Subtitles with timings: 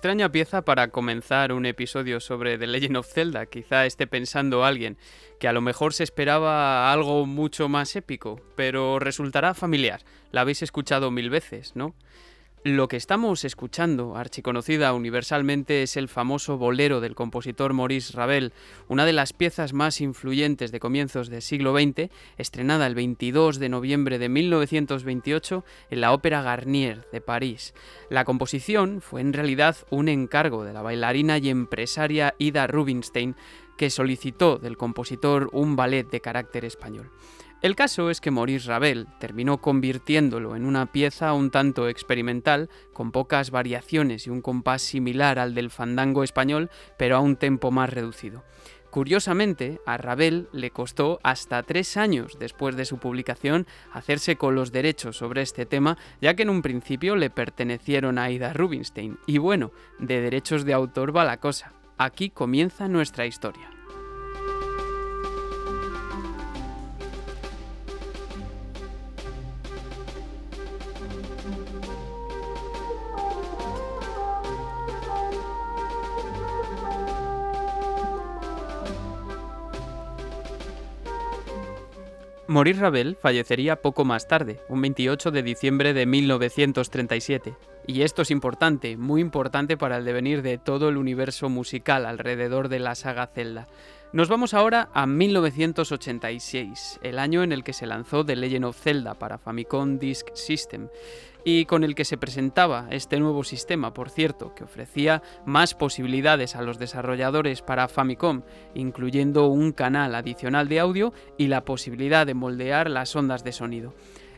[0.00, 3.44] Extraña pieza para comenzar un episodio sobre The Legend of Zelda.
[3.44, 4.96] Quizá esté pensando alguien
[5.38, 10.00] que a lo mejor se esperaba algo mucho más épico, pero resultará familiar.
[10.32, 11.94] La habéis escuchado mil veces, ¿no?
[12.62, 18.52] Lo que estamos escuchando, archiconocida universalmente, es el famoso bolero del compositor Maurice Ravel,
[18.86, 23.70] una de las piezas más influyentes de comienzos del siglo XX, estrenada el 22 de
[23.70, 27.72] noviembre de 1928 en la Ópera Garnier de París.
[28.10, 33.36] La composición fue en realidad un encargo de la bailarina y empresaria Ida Rubinstein,
[33.78, 37.10] que solicitó del compositor un ballet de carácter español.
[37.62, 43.12] El caso es que Maurice Ravel terminó convirtiéndolo en una pieza un tanto experimental, con
[43.12, 47.90] pocas variaciones y un compás similar al del fandango español, pero a un tempo más
[47.90, 48.44] reducido.
[48.88, 54.72] Curiosamente, a Ravel le costó hasta tres años después de su publicación hacerse con los
[54.72, 59.18] derechos sobre este tema, ya que en un principio le pertenecieron a Ida Rubinstein.
[59.26, 61.74] Y bueno, de derechos de autor va la cosa.
[61.98, 63.70] Aquí comienza nuestra historia.
[82.50, 87.54] Maurice Ravel fallecería poco más tarde, un 28 de diciembre de 1937.
[87.86, 92.68] Y esto es importante, muy importante para el devenir de todo el universo musical alrededor
[92.68, 93.68] de la saga Zelda.
[94.12, 98.80] Nos vamos ahora a 1986, el año en el que se lanzó The Legend of
[98.80, 100.88] Zelda para Famicom Disk System
[101.44, 106.56] y con el que se presentaba este nuevo sistema, por cierto, que ofrecía más posibilidades
[106.56, 108.42] a los desarrolladores para Famicom,
[108.74, 113.94] incluyendo un canal adicional de audio y la posibilidad de moldear las ondas de sonido.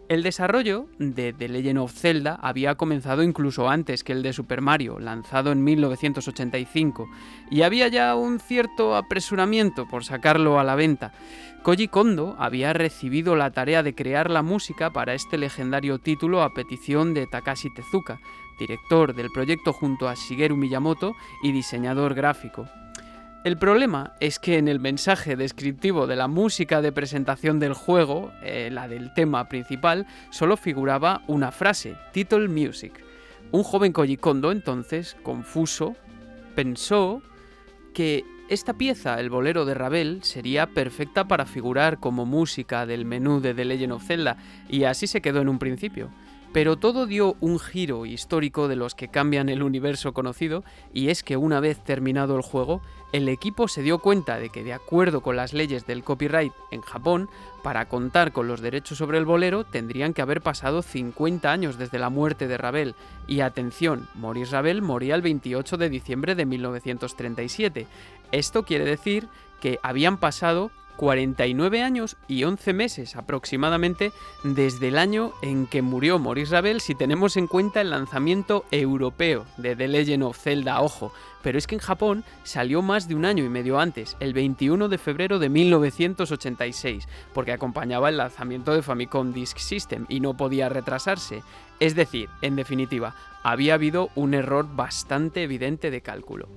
[0.09, 4.61] El desarrollo de The Legend of Zelda había comenzado incluso antes que el de Super
[4.61, 7.09] Mario, lanzado en 1985,
[7.51, 11.13] y había ya un cierto apresuramiento por sacarlo a la venta.
[11.63, 16.53] Koji Kondo había recibido la tarea de crear la música para este legendario título a
[16.53, 18.21] petición de Takashi Tezuka,
[18.59, 22.67] director del proyecto junto a Shigeru Miyamoto y diseñador gráfico.
[23.45, 28.31] El problema es que en el mensaje descriptivo de la música de presentación del juego,
[28.45, 32.93] eh, la del tema principal, solo figuraba una frase, Title Music.
[33.51, 35.97] Un joven Koji Kondo entonces, confuso,
[36.55, 37.21] pensó
[37.93, 43.41] que esta pieza, el bolero de Ravel, sería perfecta para figurar como música del menú
[43.41, 44.37] de The Legend of Zelda,
[44.69, 46.11] y así se quedó en un principio.
[46.53, 51.23] Pero todo dio un giro histórico de los que cambian el universo conocido, y es
[51.23, 52.83] que una vez terminado el juego,
[53.13, 56.83] el equipo se dio cuenta de que de acuerdo con las leyes del copyright en
[56.83, 57.29] Japón,
[57.63, 61.99] para contar con los derechos sobre el bolero tendrían que haber pasado 50 años desde
[61.99, 62.95] la muerte de Ravel.
[63.27, 67.87] Y atención, Maurice Ravel moría el 28 de diciembre de 1937.
[68.31, 69.29] Esto quiere decir
[69.61, 70.71] que habían pasado
[71.03, 74.13] 49 años y 11 meses aproximadamente
[74.45, 79.45] desde el año en que murió Maurice Ravel si tenemos en cuenta el lanzamiento europeo
[79.57, 83.25] de The Legend of Zelda, ojo, pero es que en Japón salió más de un
[83.25, 88.83] año y medio antes, el 21 de febrero de 1986, porque acompañaba el lanzamiento de
[88.83, 91.43] Famicom Disk System y no podía retrasarse.
[91.81, 96.49] Es decir, en definitiva, había habido un error bastante evidente de cálculo.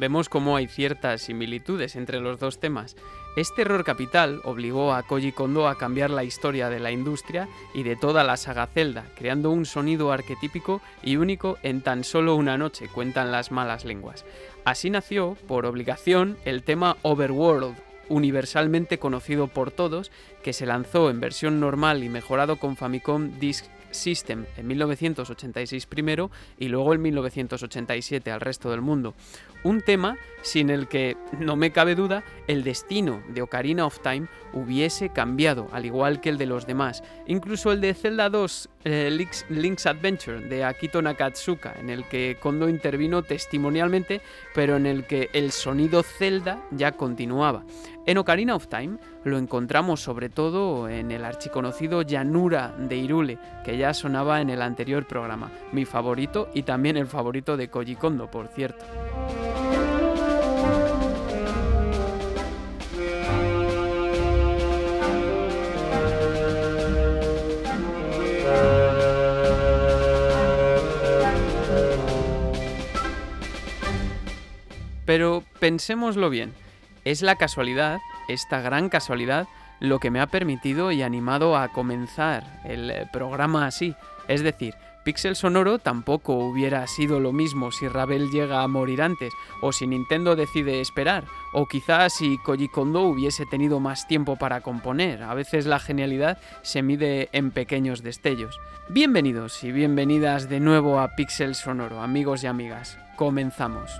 [0.00, 2.96] Vemos cómo hay ciertas similitudes entre los dos temas.
[3.36, 7.84] Este error capital obligó a Koji Kondo a cambiar la historia de la industria y
[7.84, 12.58] de toda la saga Zelda, creando un sonido arquetípico y único en tan solo una
[12.58, 14.24] noche, cuentan las malas lenguas.
[14.64, 17.76] Así nació, por obligación, el tema Overworld,
[18.08, 20.10] universalmente conocido por todos,
[20.42, 26.30] que se lanzó en versión normal y mejorado con Famicom Disk System en 1986 primero
[26.58, 29.14] y luego en 1987 al resto del mundo.
[29.62, 34.26] Un tema sin el que, no me cabe duda, el destino de Ocarina of Time
[34.52, 37.02] hubiese cambiado, al igual que el de los demás.
[37.26, 39.10] Incluso el de Zelda 2, eh,
[39.48, 44.20] Link's, Adventure, de Akito Nakatsuka, en el que Kondo intervino testimonialmente,
[44.54, 47.64] pero en el que el sonido Zelda ya continuaba.
[48.06, 53.76] En Ocarina of Time lo encontramos sobre todo en el archiconocido Llanura de Irule, que
[53.76, 58.30] ya sonaba en el anterior programa, mi favorito y también el favorito de Koji Kondo,
[58.30, 58.84] por cierto.
[75.10, 76.54] Pero pensémoslo bien,
[77.04, 77.98] es la casualidad,
[78.28, 79.48] esta gran casualidad,
[79.80, 83.96] lo que me ha permitido y animado a comenzar el eh, programa así.
[84.28, 84.72] Es decir,
[85.04, 89.88] Pixel Sonoro tampoco hubiera sido lo mismo si Ravel llega a morir antes, o si
[89.88, 95.24] Nintendo decide esperar, o quizás si Koji Kondo hubiese tenido más tiempo para componer.
[95.24, 98.60] A veces la genialidad se mide en pequeños destellos.
[98.88, 102.96] Bienvenidos y bienvenidas de nuevo a Pixel Sonoro, amigos y amigas.
[103.16, 103.90] Comenzamos.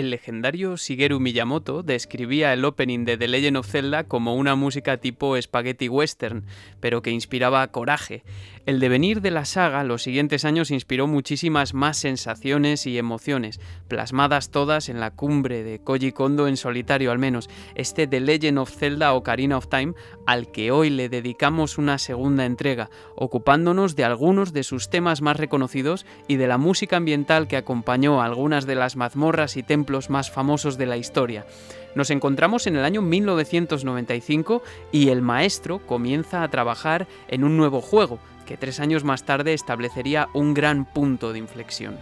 [0.00, 4.96] El legendario Shigeru Miyamoto describía el opening de The Legend of Zelda como una música
[4.96, 6.46] tipo spaghetti western,
[6.80, 8.22] pero que inspiraba coraje.
[8.66, 13.58] El devenir de la saga los siguientes años inspiró muchísimas más sensaciones y emociones,
[13.88, 18.58] plasmadas todas en la cumbre de Koji Kondo en solitario al menos, este The Legend
[18.58, 19.94] of Zelda Ocarina of Time,
[20.26, 25.38] al que hoy le dedicamos una segunda entrega, ocupándonos de algunos de sus temas más
[25.38, 30.10] reconocidos y de la música ambiental que acompañó a algunas de las mazmorras y templos
[30.10, 31.46] más famosos de la historia.
[31.94, 37.80] Nos encontramos en el año 1995 y el maestro comienza a trabajar en un nuevo
[37.80, 38.20] juego,
[38.50, 41.96] que tres años más tarde establecería un gran punto de inflexión.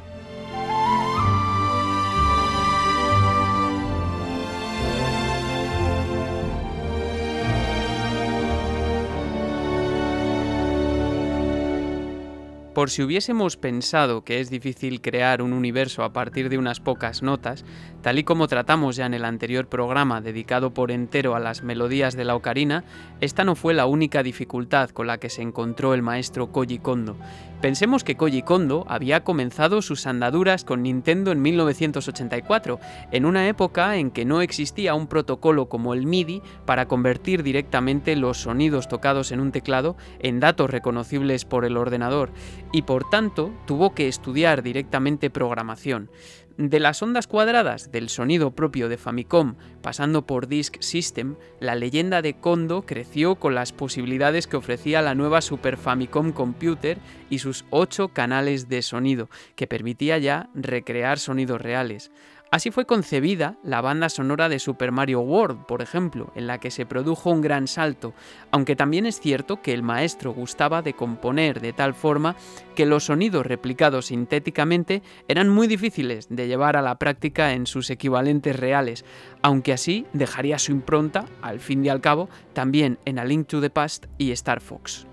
[12.79, 17.25] Por si hubiésemos pensado que es difícil crear un universo a partir de unas pocas
[17.25, 17.65] notas,
[18.03, 22.15] tal y como tratamos ya en el anterior programa dedicado por entero a las melodías
[22.15, 22.85] de la ocarina,
[23.21, 27.17] esta no fue la única dificultad con la que se encontró el maestro Koji Kondo.
[27.61, 32.79] Pensemos que Koji Kondo había comenzado sus andaduras con Nintendo en 1984,
[33.11, 38.15] en una época en que no existía un protocolo como el MIDI para convertir directamente
[38.15, 42.31] los sonidos tocados en un teclado en datos reconocibles por el ordenador,
[42.73, 46.11] y por tanto tuvo que estudiar directamente programación.
[46.59, 52.21] De las ondas cuadradas del sonido propio de Famicom, pasando por Disk System, la leyenda
[52.21, 56.99] de Kondo creció con las posibilidades que ofrecía la nueva Super Famicom Computer
[57.31, 62.11] y sus 8 canales de sonido, que permitía ya recrear sonidos reales.
[62.51, 66.71] Así fue concebida la banda sonora de Super Mario World, por ejemplo, en la que
[66.71, 68.15] se produjo un gran salto,
[68.51, 72.37] aunque también es cierto que el maestro gustaba de componer de tal forma
[72.75, 77.91] que los sonidos replicados sintéticamente eran muy difíciles de llevar a la práctica en sus
[77.91, 79.05] equivalentes reales,
[79.43, 83.61] aunque así dejaría su impronta, al fin y al cabo, también en A Link to
[83.61, 85.07] the Past y Star Fox.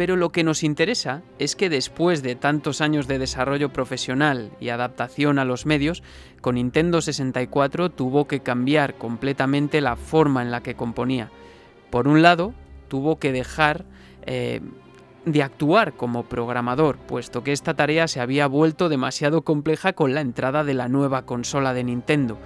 [0.00, 4.70] Pero lo que nos interesa es que después de tantos años de desarrollo profesional y
[4.70, 6.02] adaptación a los medios,
[6.40, 11.30] con Nintendo 64 tuvo que cambiar completamente la forma en la que componía.
[11.90, 12.54] Por un lado,
[12.88, 13.84] tuvo que dejar
[14.24, 14.62] eh,
[15.26, 20.22] de actuar como programador, puesto que esta tarea se había vuelto demasiado compleja con la
[20.22, 22.38] entrada de la nueva consola de Nintendo.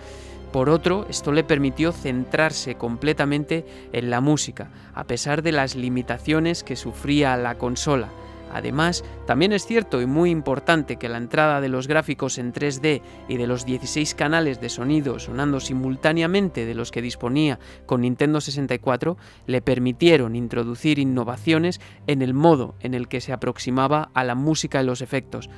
[0.54, 6.62] Por otro, esto le permitió centrarse completamente en la música, a pesar de las limitaciones
[6.62, 8.10] que sufría la consola.
[8.52, 13.02] Además, también es cierto y muy importante que la entrada de los gráficos en 3D
[13.26, 18.40] y de los 16 canales de sonido sonando simultáneamente de los que disponía con Nintendo
[18.40, 19.16] 64
[19.48, 24.80] le permitieron introducir innovaciones en el modo en el que se aproximaba a la música
[24.80, 25.50] y los efectos,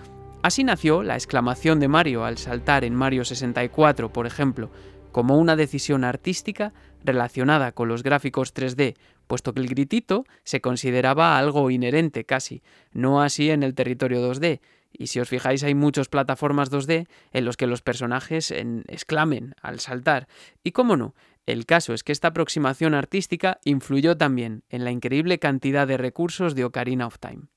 [0.46, 4.70] Así nació la exclamación de Mario al saltar en Mario 64, por ejemplo,
[5.10, 6.72] como una decisión artística
[7.02, 8.94] relacionada con los gráficos 3D,
[9.26, 12.62] puesto que el gritito se consideraba algo inherente casi,
[12.92, 14.60] no así en el territorio 2D,
[14.92, 19.80] y si os fijáis hay muchas plataformas 2D en los que los personajes exclamen al
[19.80, 20.28] saltar.
[20.62, 25.40] Y cómo no, el caso es que esta aproximación artística influyó también en la increíble
[25.40, 27.48] cantidad de recursos de Ocarina of Time.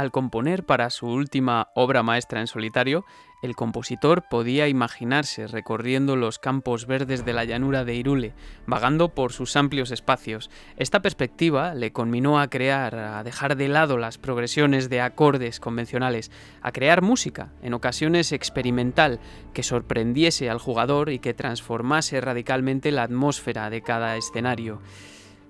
[0.00, 3.04] Al componer para su última obra maestra en solitario,
[3.42, 8.34] el compositor podía imaginarse recorriendo los campos verdes de la llanura de Irule,
[8.66, 10.50] vagando por sus amplios espacios.
[10.76, 16.30] Esta perspectiva le conminó a crear, a dejar de lado las progresiones de acordes convencionales,
[16.62, 19.20] a crear música, en ocasiones experimental,
[19.54, 24.80] que sorprendiese al jugador y que transformase radicalmente la atmósfera de cada escenario.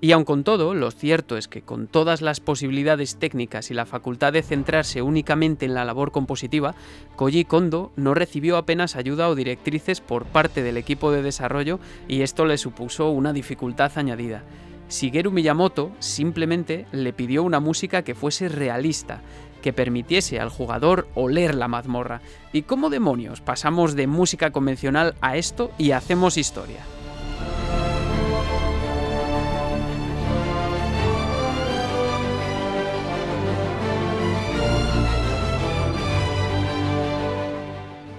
[0.02, 3.84] Y aun con todo, lo cierto es que con todas las posibilidades técnicas y la
[3.84, 6.74] facultad de centrarse únicamente en la labor compositiva,
[7.16, 12.22] Koji Kondo no recibió apenas ayuda o directrices por parte del equipo de desarrollo y
[12.22, 14.42] esto le supuso una dificultad añadida.
[14.88, 19.20] Shigeru Miyamoto simplemente le pidió una música que fuese realista,
[19.60, 22.22] que permitiese al jugador oler la mazmorra.
[22.54, 26.80] ¿Y cómo demonios pasamos de música convencional a esto y hacemos historia?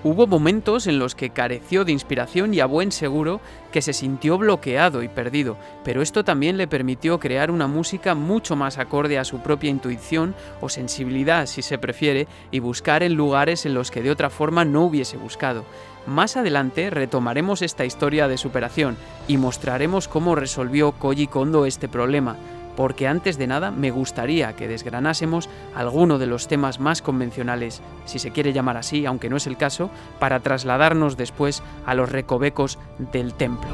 [0.03, 3.39] Hubo momentos en los que careció de inspiración y a buen seguro
[3.71, 8.55] que se sintió bloqueado y perdido, pero esto también le permitió crear una música mucho
[8.55, 13.67] más acorde a su propia intuición o sensibilidad, si se prefiere, y buscar en lugares
[13.67, 15.65] en los que de otra forma no hubiese buscado.
[16.07, 22.37] Más adelante retomaremos esta historia de superación y mostraremos cómo resolvió Koji Kondo este problema
[22.75, 28.19] porque antes de nada me gustaría que desgranásemos alguno de los temas más convencionales, si
[28.19, 32.79] se quiere llamar así, aunque no es el caso, para trasladarnos después a los recovecos
[33.11, 33.69] del templo.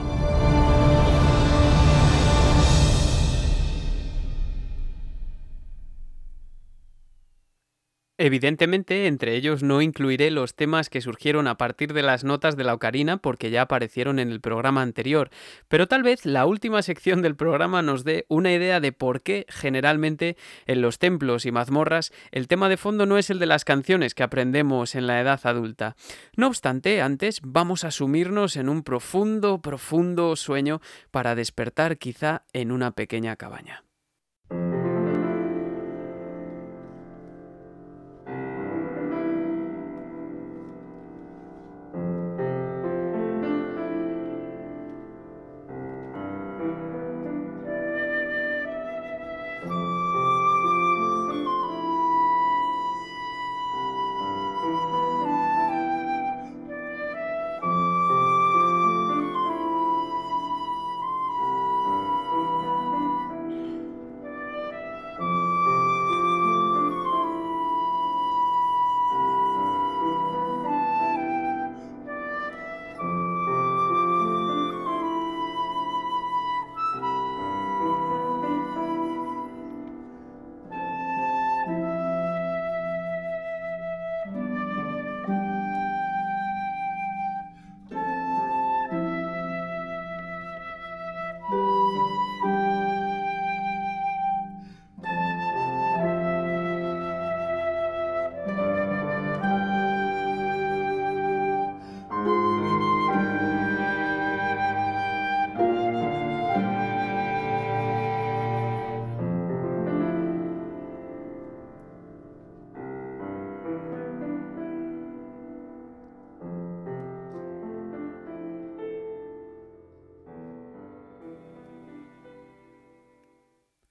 [8.19, 12.63] Evidentemente, entre ellos no incluiré los temas que surgieron a partir de las notas de
[12.63, 15.29] la ocarina porque ya aparecieron en el programa anterior,
[15.67, 19.45] pero tal vez la última sección del programa nos dé una idea de por qué
[19.49, 23.65] generalmente en los templos y mazmorras el tema de fondo no es el de las
[23.65, 25.95] canciones que aprendemos en la edad adulta.
[26.35, 30.81] No obstante, antes vamos a sumirnos en un profundo, profundo sueño
[31.11, 33.86] para despertar quizá en una pequeña cabaña.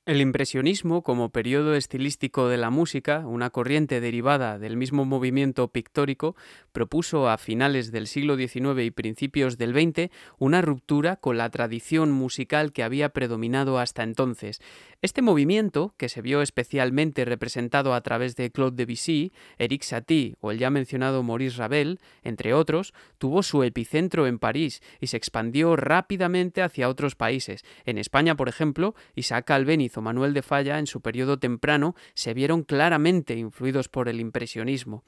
[0.06, 6.36] El impresionismo como periodo estilístico de la música, una corriente derivada del mismo movimiento pictórico,
[6.70, 12.12] propuso a finales del siglo XIX y principios del XX una ruptura con la tradición
[12.12, 14.60] musical que había predominado hasta entonces.
[15.02, 20.52] Este movimiento, que se vio especialmente representado a través de Claude Debussy, Eric Satie o
[20.52, 25.74] el ya mencionado Maurice Ravel, entre otros, tuvo su epicentro en París y se expandió
[25.74, 27.64] rápidamente hacia otros países.
[27.84, 32.62] En España, por ejemplo, Isaac Albéniz Manuel de Falla en su periodo temprano se vieron
[32.62, 35.04] claramente influidos por el impresionismo.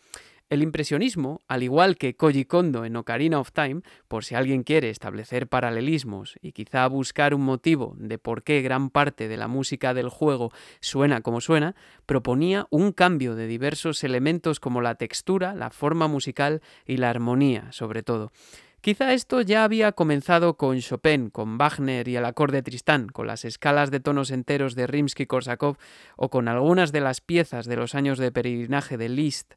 [0.51, 4.89] El impresionismo, al igual que Koji Kondo en Ocarina of Time, por si alguien quiere
[4.89, 9.93] establecer paralelismos y quizá buscar un motivo de por qué gran parte de la música
[9.93, 11.77] del juego suena como suena,
[12.07, 17.71] proponía un cambio de diversos elementos como la textura, la forma musical y la armonía,
[17.73, 18.33] sobre todo.
[18.89, 23.45] Quizá esto ya había comenzado con Chopin, con Wagner y el acorde Tristán, con las
[23.45, 25.77] escalas de tonos enteros de Rimsky-Korsakov
[26.17, 29.57] o con algunas de las piezas de los años de peregrinaje de Liszt,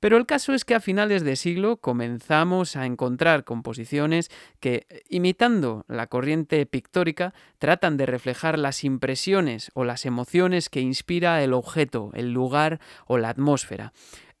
[0.00, 5.84] Pero el caso es que a finales de siglo comenzamos a encontrar composiciones que, imitando
[5.86, 12.10] la corriente pictórica, tratan de reflejar las impresiones o las emociones que inspira el objeto,
[12.14, 13.92] el lugar o la atmósfera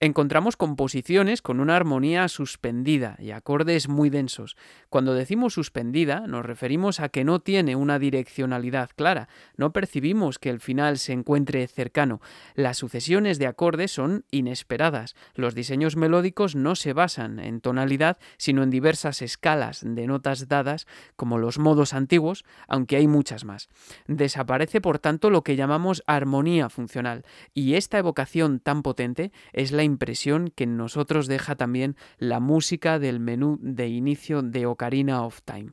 [0.02, 4.56] encontramos composiciones con una armonía suspendida y acordes muy densos.
[4.88, 10.50] Cuando decimos suspendida nos referimos a que no tiene una direccionalidad clara, no percibimos que
[10.50, 12.20] el final se encuentre cercano.
[12.56, 15.14] Las sucesiones de acordes son inesperadas.
[15.36, 20.88] Los diseños melódicos no se basan en tonalidad, sino en diversas escalas de notas dadas,
[21.14, 23.68] como los modos antiguos, aunque hay muchas más.
[24.08, 29.91] Desaparece, por tanto, lo que llamamos armonía funcional, y esta evocación tan potente es la
[29.92, 35.40] impresión que en nosotros deja también la música del menú de inicio de Ocarina of
[35.44, 35.72] Time.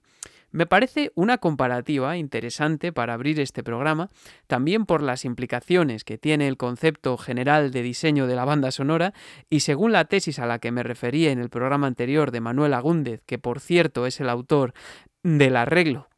[0.51, 4.09] Me parece una comparativa interesante para abrir este programa,
[4.47, 9.13] también por las implicaciones que tiene el concepto general de diseño de la banda sonora
[9.49, 12.73] y según la tesis a la que me referí en el programa anterior de Manuel
[12.73, 14.73] Agúndez, que por cierto es el autor
[15.21, 16.09] del arreglo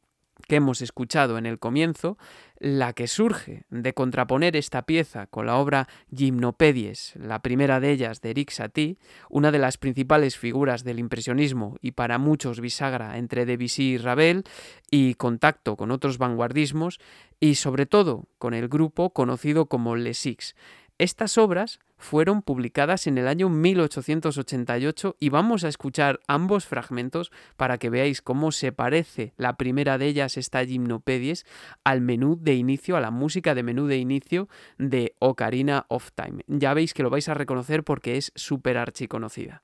[0.48, 2.17] que hemos escuchado en el comienzo,
[2.62, 8.22] la que surge de contraponer esta pieza con la obra Gimnopedies, la primera de ellas
[8.22, 8.98] de Eric Satie,
[9.32, 14.44] una de las principales figuras del impresionismo y para muchos bisagra entre Debussy y Ravel,
[14.92, 17.00] y contacto con otros vanguardismos,
[17.40, 20.55] y sobre todo con el grupo conocido como Les Six.
[21.01, 27.79] Estas obras fueron publicadas en el año 1888 y vamos a escuchar ambos fragmentos para
[27.79, 31.48] que veáis cómo se parece la primera de ellas, esta Gimnopedies,
[31.83, 36.44] al menú de inicio, a la música de menú de inicio de Ocarina of Time.
[36.46, 39.64] Ya veis que lo vais a reconocer porque es súper archiconocida.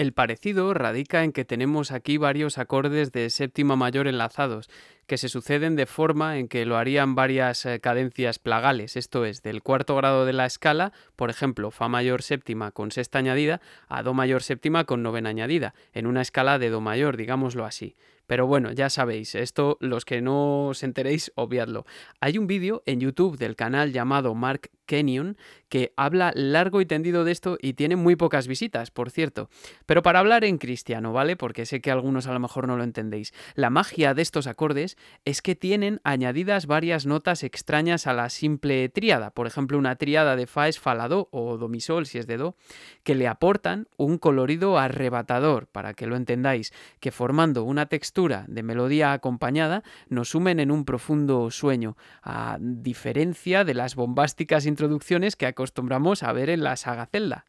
[0.00, 4.70] El parecido radica en que tenemos aquí varios acordes de séptima mayor enlazados,
[5.06, 9.42] que se suceden de forma en que lo harían varias eh, cadencias plagales, esto es,
[9.42, 14.02] del cuarto grado de la escala, por ejemplo, Fa mayor séptima con sexta añadida, a
[14.02, 17.94] Do mayor séptima con novena añadida, en una escala de Do mayor, digámoslo así.
[18.26, 21.84] Pero bueno, ya sabéis, esto los que no os enteréis, obviadlo.
[22.20, 25.36] Hay un vídeo en YouTube del canal llamado Mark Kenyon
[25.68, 29.48] que habla largo y tendido de esto y tiene muy pocas visitas, por cierto.
[29.86, 31.36] Pero para hablar en cristiano, ¿vale?
[31.36, 33.32] Porque sé que algunos a lo mejor no lo entendéis.
[33.54, 38.88] La magia de estos acordes es que tienen añadidas varias notas extrañas a la simple
[38.88, 39.30] tríada.
[39.30, 42.26] Por ejemplo, una tríada de Fa es Fa Do o Do mi Sol si es
[42.26, 42.56] de Do,
[43.04, 48.64] que le aportan un colorido arrebatador, para que lo entendáis, que formando una textura de
[48.64, 55.44] melodía acompañada nos sumen en un profundo sueño, a diferencia de las bombásticas introducciones que
[55.44, 57.44] acostumbramos a ver en la saga Zelda.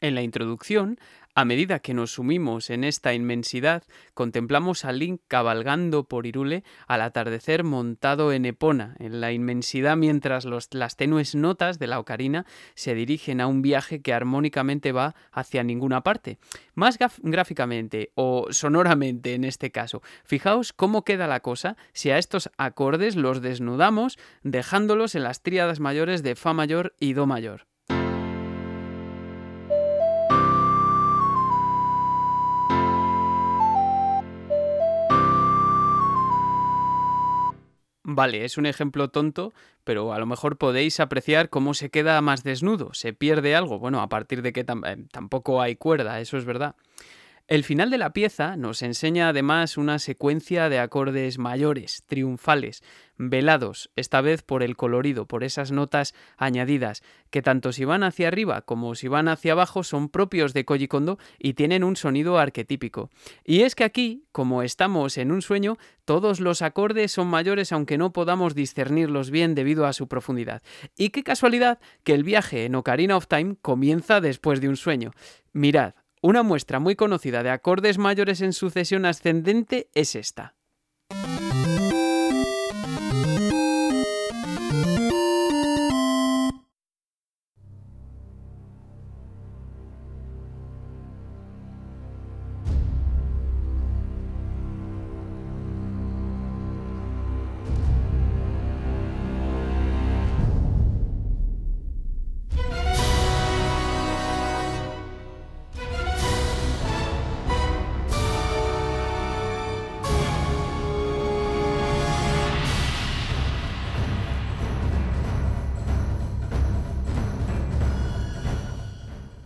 [0.00, 0.98] En la introducción
[1.34, 7.00] a medida que nos sumimos en esta inmensidad, contemplamos a Link cabalgando por Irule al
[7.00, 12.94] atardecer montado en Epona, en la inmensidad mientras las tenues notas de la ocarina se
[12.94, 16.38] dirigen a un viaje que armónicamente va hacia ninguna parte.
[16.74, 22.50] Más gráficamente o sonoramente en este caso, fijaos cómo queda la cosa si a estos
[22.58, 27.71] acordes los desnudamos dejándolos en las tríadas mayores de Fa mayor y Do mayor.
[38.14, 42.44] Vale, es un ejemplo tonto, pero a lo mejor podéis apreciar cómo se queda más
[42.44, 46.44] desnudo, se pierde algo, bueno, a partir de que eh, tampoco hay cuerda, eso es
[46.44, 46.74] verdad.
[47.48, 52.82] El final de la pieza nos enseña además una secuencia de acordes mayores, triunfales,
[53.18, 58.28] velados, esta vez por el colorido, por esas notas añadidas, que tanto si van hacia
[58.28, 62.38] arriba como si van hacia abajo son propios de Koji Kondo y tienen un sonido
[62.38, 63.10] arquetípico.
[63.44, 67.98] Y es que aquí, como estamos en un sueño, todos los acordes son mayores aunque
[67.98, 70.62] no podamos discernirlos bien debido a su profundidad.
[70.96, 75.10] Y qué casualidad que el viaje en Ocarina of Time comienza después de un sueño.
[75.52, 80.54] Mirad, una muestra muy conocida de acordes mayores en sucesión ascendente es esta.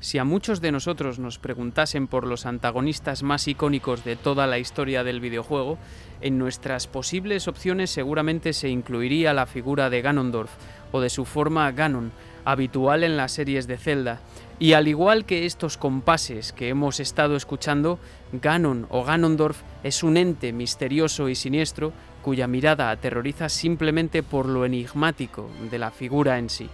[0.06, 4.60] Si a muchos de nosotros nos preguntasen por los antagonistas más icónicos de toda la
[4.60, 5.78] historia del videojuego,
[6.20, 10.52] en nuestras posibles opciones seguramente se incluiría la figura de Ganondorf
[10.92, 12.12] o de su forma Ganon,
[12.44, 14.20] habitual en las series de Zelda.
[14.60, 17.98] Y al igual que estos compases que hemos estado escuchando,
[18.30, 21.92] Ganon o Ganondorf es un ente misterioso y siniestro
[22.22, 26.70] cuya mirada aterroriza simplemente por lo enigmático de la figura en sí.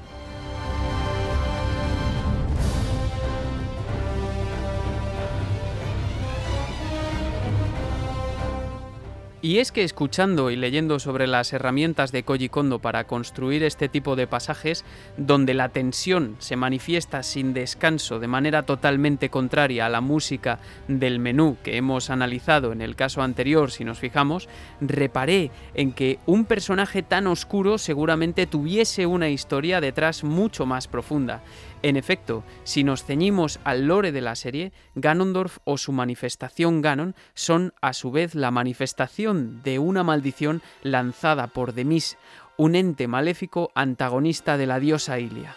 [9.45, 13.89] Y es que escuchando y leyendo sobre las herramientas de Koji Kondo para construir este
[13.89, 14.85] tipo de pasajes,
[15.17, 21.19] donde la tensión se manifiesta sin descanso de manera totalmente contraria a la música del
[21.19, 24.49] menú que hemos analizado en el caso anterior, si nos fijamos,
[24.81, 31.43] reparé en que un personaje tan oscuro seguramente tuviese una historia detrás mucho más profunda.
[31.83, 37.17] En efecto, si nos ceñimos al lore de la serie, Ganondorf o su manifestación Ganon
[37.35, 42.19] son a su vez la manifestación de una maldición lanzada por Demis,
[42.57, 45.57] un ente maléfico antagonista de la diosa Ilia.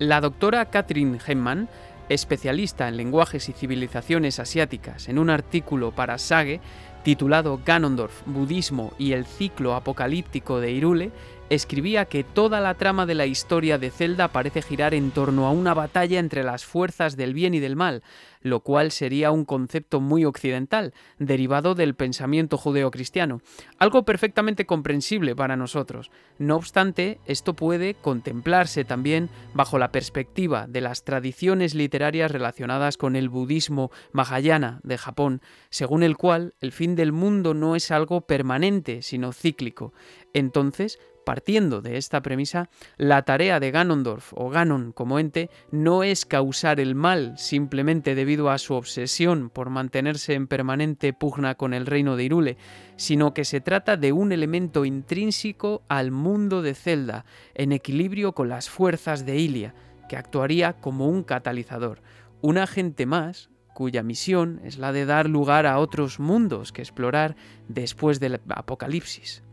[0.00, 1.68] La doctora Catherine Hemman,
[2.08, 6.60] especialista en lenguajes y civilizaciones asiáticas, en un artículo para Sage,
[7.02, 11.12] titulado Ganondorf, Budismo y el ciclo apocalíptico de Irule,
[11.50, 15.50] escribía que toda la trama de la historia de Zelda parece girar en torno a
[15.50, 18.02] una batalla entre las fuerzas del bien y del mal,
[18.42, 23.40] lo cual sería un concepto muy occidental, derivado del pensamiento judeocristiano,
[23.78, 26.10] algo perfectamente comprensible para nosotros.
[26.38, 33.16] No obstante, esto puede contemplarse también bajo la perspectiva de las tradiciones literarias relacionadas con
[33.16, 38.22] el budismo Mahayana de Japón, según el cual el fin del mundo no es algo
[38.22, 39.92] permanente, sino cíclico.
[40.34, 46.26] Entonces, Partiendo de esta premisa, la tarea de Ganondorf o Ganon como ente no es
[46.26, 51.86] causar el mal simplemente debido a su obsesión por mantenerse en permanente pugna con el
[51.86, 52.56] reino de Irule,
[52.96, 58.48] sino que se trata de un elemento intrínseco al mundo de Zelda, en equilibrio con
[58.48, 59.74] las fuerzas de Ilia,
[60.08, 62.02] que actuaría como un catalizador,
[62.40, 67.36] un agente más cuya misión es la de dar lugar a otros mundos que explorar
[67.68, 69.44] después del apocalipsis.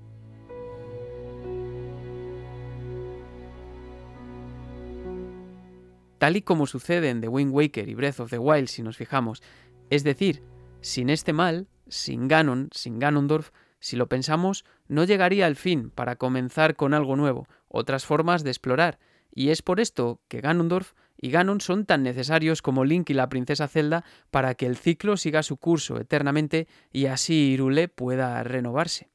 [6.19, 8.97] Tal y como sucede en The Wind Waker y Breath of the Wild si nos
[8.97, 9.41] fijamos.
[9.89, 10.43] Es decir,
[10.81, 16.17] sin este mal, sin Ganon, sin Ganondorf, si lo pensamos, no llegaría al fin para
[16.17, 18.99] comenzar con algo nuevo, otras formas de explorar,
[19.33, 23.29] y es por esto que Ganondorf y Ganon son tan necesarios como Link y la
[23.29, 29.09] princesa Zelda para que el ciclo siga su curso eternamente y así Irule pueda renovarse.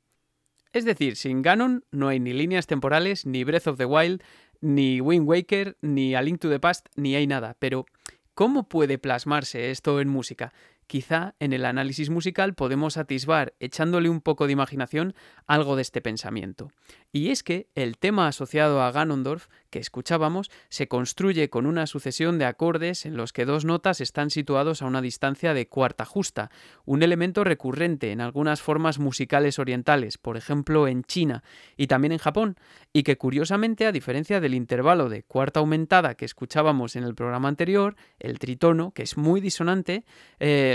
[0.72, 4.22] Es decir, sin Ganon no hay ni líneas temporales, ni Breath of the Wild,
[4.64, 7.55] ni Wind Waker, ni A Link to the Past, ni hay nada.
[7.59, 7.87] Pero,
[8.35, 10.53] ¿cómo puede plasmarse esto en música?
[10.87, 15.14] Quizá en el análisis musical podemos atisbar, echándole un poco de imaginación,
[15.47, 16.70] algo de este pensamiento.
[17.12, 22.38] Y es que el tema asociado a Ganondorf que escuchábamos se construye con una sucesión
[22.38, 26.51] de acordes en los que dos notas están situados a una distancia de cuarta justa,
[26.85, 31.44] un elemento recurrente en algunas formas musicales orientales, por ejemplo en China
[31.77, 32.57] y también en Japón,
[32.92, 37.49] y que curiosamente, a diferencia del intervalo de cuarta aumentada que escuchábamos en el programa
[37.49, 40.05] anterior, el tritono, que es muy disonante,
[40.40, 40.73] eh,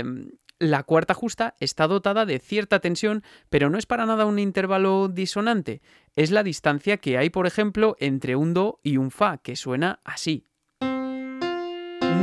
[0.58, 5.08] La cuarta justa está dotada de cierta tensión, pero no es para nada un intervalo
[5.08, 5.80] disonante.
[6.16, 10.00] Es la distancia que hay, por ejemplo, entre un Do y un Fa, que suena
[10.04, 10.44] así.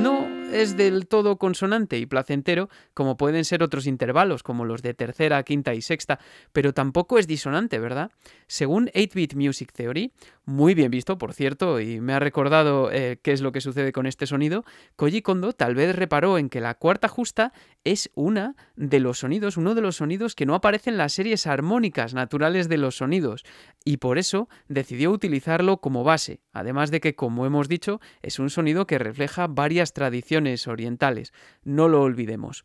[0.04, 4.94] No es del todo consonante y placentero, como pueden ser otros intervalos, como los de
[4.94, 6.20] tercera, quinta y sexta,
[6.54, 8.12] pero tampoco es disonante, ¿verdad?
[8.46, 10.14] Según 8-Bit Music Theory,
[10.48, 13.92] muy bien visto, por cierto, y me ha recordado eh, qué es lo que sucede
[13.92, 14.64] con este sonido,
[14.96, 17.52] Koji Kondo tal vez reparó en que la cuarta justa
[17.84, 21.48] es una de los sonidos, uno de los sonidos que no aparece en las series
[21.48, 23.44] armónicas naturales de los sonidos,
[23.84, 28.50] y por eso decidió utilizarlo como base, además de que, como hemos dicho, es un
[28.50, 31.34] sonido que refleja varias tradiciones orientales,
[31.66, 32.64] no lo olvidemos.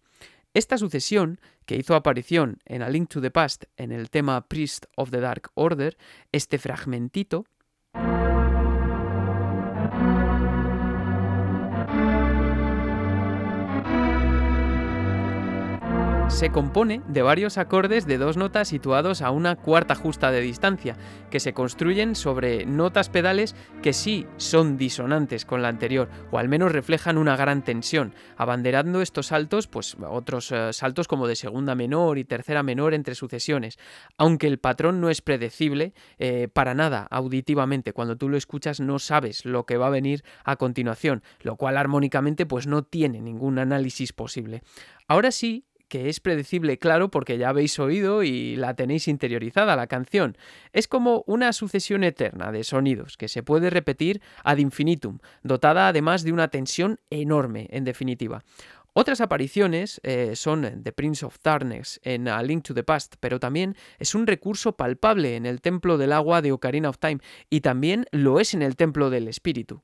[0.55, 4.85] Esta sucesión, que hizo aparición en A Link to the Past en el tema Priest
[4.97, 5.97] of the Dark Order,
[6.31, 7.47] este fragmentito,
[16.33, 20.97] se compone de varios acordes de dos notas situados a una cuarta justa de distancia,
[21.31, 26.49] que se construyen sobre notas pedales que sí son disonantes con la anterior, o al
[26.49, 31.75] menos reflejan una gran tensión, abanderando estos saltos, pues otros eh, saltos como de segunda
[31.75, 33.79] menor y tercera menor entre sucesiones,
[34.16, 38.99] aunque el patrón no es predecible eh, para nada auditivamente, cuando tú lo escuchas no
[38.99, 43.59] sabes lo que va a venir a continuación, lo cual armónicamente pues no tiene ningún
[43.59, 44.62] análisis posible.
[45.09, 49.88] Ahora sí, que es predecible, claro, porque ya habéis oído y la tenéis interiorizada la
[49.88, 50.38] canción.
[50.72, 56.22] Es como una sucesión eterna de sonidos que se puede repetir ad infinitum, dotada además
[56.22, 58.42] de una tensión enorme, en definitiva.
[58.94, 63.38] Otras apariciones eh, son The Prince of Darkness en A Link to the Past, pero
[63.38, 67.18] también es un recurso palpable en el Templo del Agua de Ocarina of Time
[67.50, 69.83] y también lo es en el Templo del Espíritu.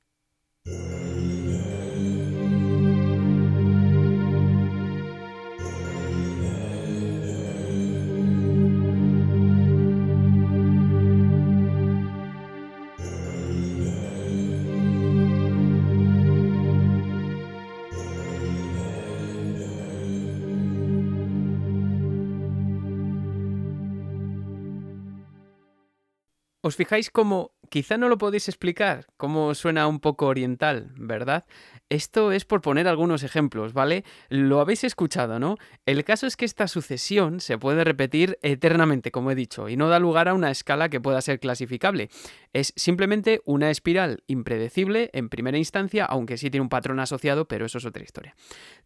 [26.69, 31.45] ¿Os fijáis cómo quizá no lo podéis explicar, cómo suena un poco oriental, ¿verdad?
[31.89, 34.03] Esto es por poner algunos ejemplos, ¿vale?
[34.29, 35.57] Lo habéis escuchado, ¿no?
[35.87, 39.89] El caso es que esta sucesión se puede repetir eternamente, como he dicho, y no
[39.89, 42.09] da lugar a una escala que pueda ser clasificable.
[42.53, 47.65] Es simplemente una espiral impredecible en primera instancia, aunque sí tiene un patrón asociado, pero
[47.65, 48.35] eso es otra historia.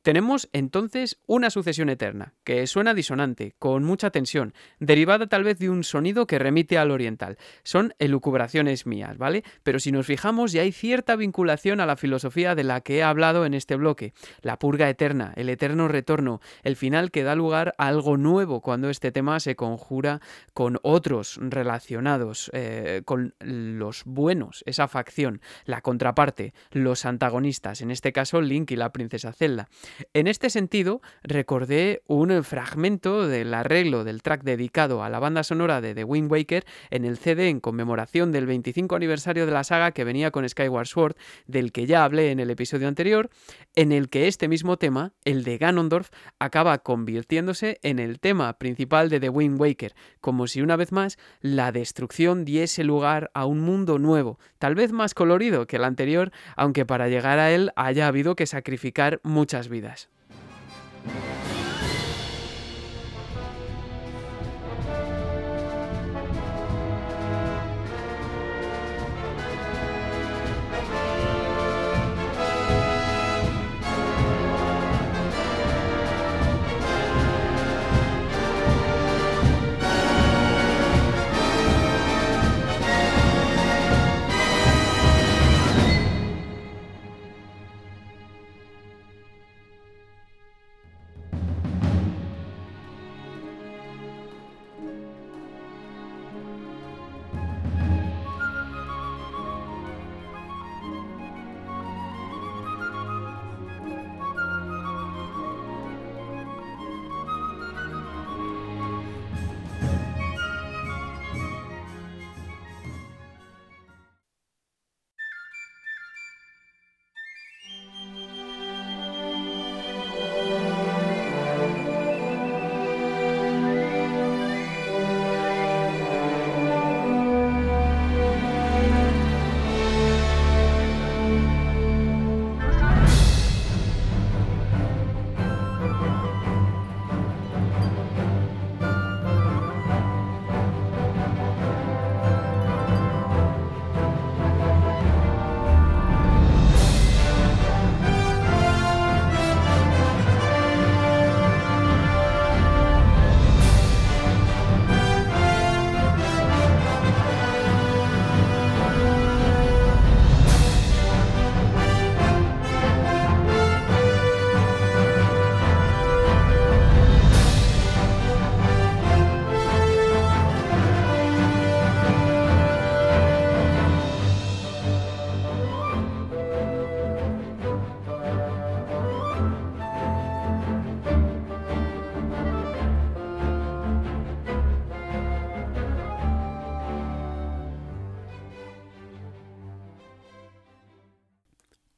[0.02, 5.70] Tenemos entonces una sucesión eterna, que suena disonante, con mucha tensión, derivada tal vez de
[5.70, 7.38] un sonido que remite al oriental.
[7.64, 9.44] Son elucubraciones mías, ¿vale?
[9.64, 13.04] Pero si nos fijamos, ya hay cierta vinculación a la filosofía de la que he
[13.04, 17.76] hablado en este bloque, la purga eterna, el eterno retorno, el final que da lugar
[17.78, 20.22] a algo nuevo cuando este tema se conjura
[20.54, 28.12] con otros relacionados, eh, con los buenos, esa facción, la contraparte, los antagonistas, en este
[28.12, 29.70] caso Link y la princesa Zelda.
[30.14, 35.82] En este sentido, recordé un fragmento del arreglo del track dedicado a la banda sonora
[35.82, 39.92] de The Wind Waker en el CD en conmemoración del 25 aniversario de la saga
[39.92, 41.16] que venía con Skyward Sword,
[41.48, 43.30] del que ya hablé en el episodio anterior,
[43.76, 49.10] en el que este mismo tema, el de Ganondorf, acaba convirtiéndose en el tema principal
[49.10, 53.60] de The Wind Waker, como si una vez más la destrucción diese lugar a un
[53.60, 58.08] mundo nuevo, tal vez más colorido que el anterior, aunque para llegar a él haya
[58.08, 60.10] habido que sacrificar muchas vidas.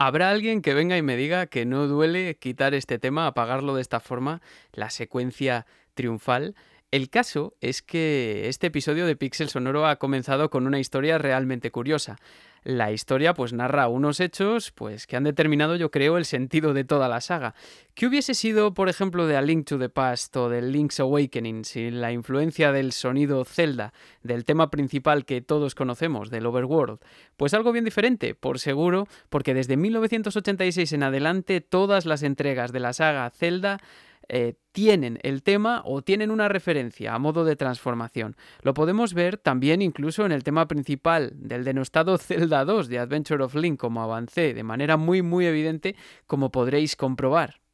[0.06, 3.82] Habrá alguien que venga y me diga que no duele quitar este tema, apagarlo de
[3.82, 4.40] esta forma,
[4.72, 5.66] la secuencia
[5.96, 6.54] triunfal.
[6.96, 11.70] El caso es que este episodio de Pixel Sonoro ha comenzado con una historia realmente
[11.70, 12.16] curiosa
[12.66, 16.84] la historia pues narra unos hechos pues que han determinado yo creo el sentido de
[16.84, 17.54] toda la saga.
[17.94, 21.64] ¿Qué hubiese sido por ejemplo de A Link to the Past o de Link's Awakening
[21.64, 27.00] sin la influencia del sonido Zelda, del tema principal que todos conocemos, del Overworld?
[27.38, 32.80] Pues algo bien diferente, por seguro, porque desde 1986 en adelante todas las entregas de
[32.80, 33.80] la saga Zelda
[34.30, 38.36] eh, tienen el tema o tienen una referencia a modo de transformación.
[38.62, 43.44] Lo podemos ver también incluso en el tema principal del denostado Zelda 2 de Adventure
[43.44, 45.96] of Link como avancé de manera muy muy evidente
[46.28, 47.65] como podréis comprobar.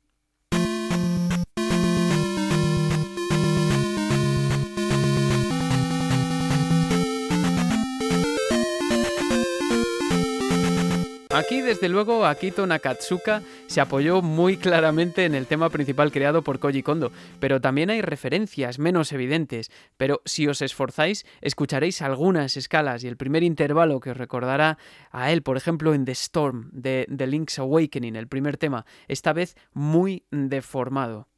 [11.34, 16.60] Aquí, desde luego, Akito Nakatsuka se apoyó muy claramente en el tema principal creado por
[16.60, 19.72] Koji Kondo, pero también hay referencias menos evidentes.
[19.96, 24.78] Pero si os esforzáis, escucharéis algunas escalas y el primer intervalo que os recordará
[25.10, 29.32] a él, por ejemplo, en The Storm de The Link's Awakening, el primer tema, esta
[29.32, 31.31] vez muy deformado.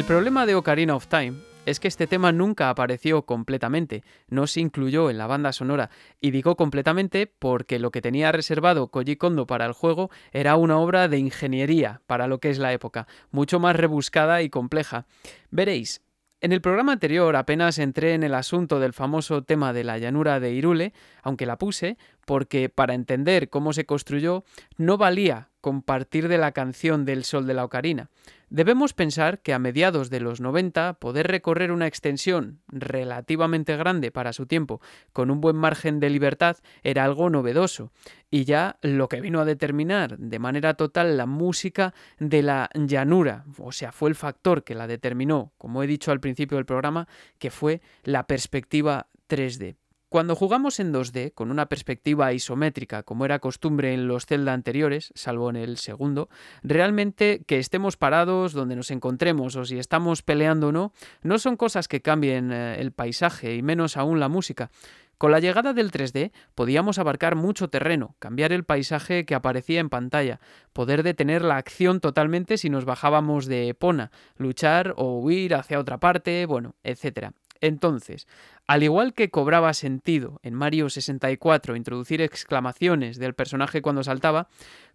[0.00, 1.34] El problema de Ocarina of Time
[1.66, 5.90] es que este tema nunca apareció completamente, no se incluyó en la banda sonora,
[6.22, 10.78] y digo completamente porque lo que tenía reservado Koji Kondo para el juego era una
[10.78, 15.04] obra de ingeniería para lo que es la época, mucho más rebuscada y compleja.
[15.50, 16.00] Veréis,
[16.40, 20.40] en el programa anterior apenas entré en el asunto del famoso tema de la llanura
[20.40, 24.44] de Irule, aunque la puse, porque para entender cómo se construyó
[24.78, 28.10] no valía compartir de la canción del Sol de la Ocarina.
[28.48, 34.32] Debemos pensar que a mediados de los 90 poder recorrer una extensión relativamente grande para
[34.32, 34.80] su tiempo
[35.12, 37.92] con un buen margen de libertad era algo novedoso
[38.28, 43.44] y ya lo que vino a determinar de manera total la música de la llanura,
[43.58, 47.06] o sea, fue el factor que la determinó, como he dicho al principio del programa,
[47.38, 49.76] que fue la perspectiva 3D.
[50.10, 55.12] Cuando jugamos en 2D, con una perspectiva isométrica, como era costumbre en los Zelda anteriores,
[55.14, 56.28] salvo en el segundo,
[56.64, 60.92] realmente que estemos parados donde nos encontremos o si estamos peleando o no,
[61.22, 64.72] no son cosas que cambien eh, el paisaje y menos aún la música.
[65.16, 69.90] Con la llegada del 3D podíamos abarcar mucho terreno, cambiar el paisaje que aparecía en
[69.90, 70.40] pantalla,
[70.72, 76.00] poder detener la acción totalmente si nos bajábamos de Epona, luchar o huir hacia otra
[76.00, 77.30] parte, bueno, etc.
[77.60, 78.26] Entonces,
[78.66, 84.48] al igual que cobraba sentido en Mario 64 introducir exclamaciones del personaje cuando saltaba,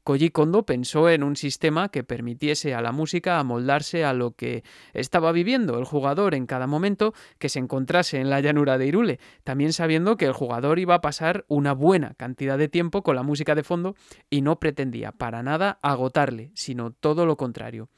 [0.03, 4.63] Koji Kondo pensó en un sistema que permitiese a la música amoldarse a lo que
[4.93, 9.19] estaba viviendo el jugador en cada momento que se encontrase en la llanura de Irule,
[9.43, 13.23] también sabiendo que el jugador iba a pasar una buena cantidad de tiempo con la
[13.23, 13.95] música de fondo
[14.29, 17.89] y no pretendía para nada agotarle, sino todo lo contrario.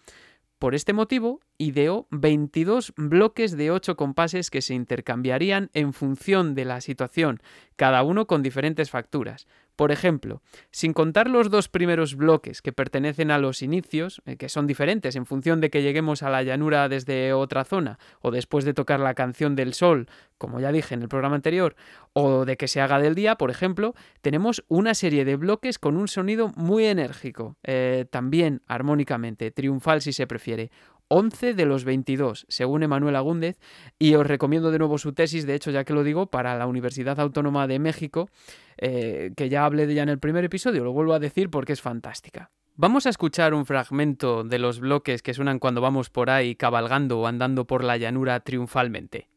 [0.59, 6.65] Por este motivo, ideó 22 bloques de 8 compases que se intercambiarían en función de
[6.65, 7.41] la situación,
[7.75, 9.45] cada uno con diferentes facturas.
[9.77, 14.49] Por ejemplo, sin contar los dos primeros bloques que pertenecen a los inicios, eh, que
[14.49, 18.65] son diferentes en función de que lleguemos a la llanura desde otra zona, o después
[18.65, 20.09] de tocar la canción del sol,
[20.39, 21.75] como ya dije en el programa anterior,
[22.13, 25.95] o de que se haga del día, por ejemplo, tenemos una serie de bloques con
[25.95, 30.71] un sonido muy enérgico, eh, también armónicamente, triunfal si se prefiere,
[31.09, 33.59] 11 de los 22, según Emanuel Agúndez,
[33.97, 36.67] y os recomiendo de nuevo su tesis, de hecho, ya que lo digo, para la
[36.67, 38.29] Universidad Autónoma de México,
[38.77, 41.73] eh, que ya hablé de ella en el primer episodio, lo vuelvo a decir porque
[41.73, 42.51] es fantástica.
[42.75, 47.19] Vamos a escuchar un fragmento de los bloques que suenan cuando vamos por ahí cabalgando
[47.19, 49.29] o andando por la llanura triunfalmente.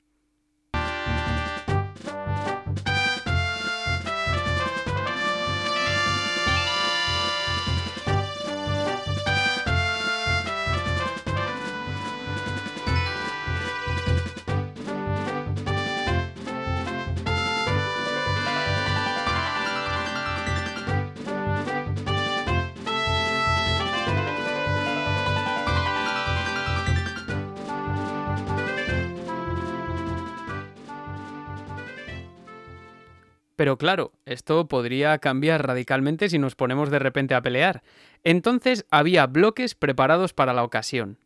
[33.61, 37.83] Pero claro, esto podría cambiar radicalmente si nos ponemos de repente a pelear.
[38.25, 41.19] Entonces había bloques preparados para la ocasión.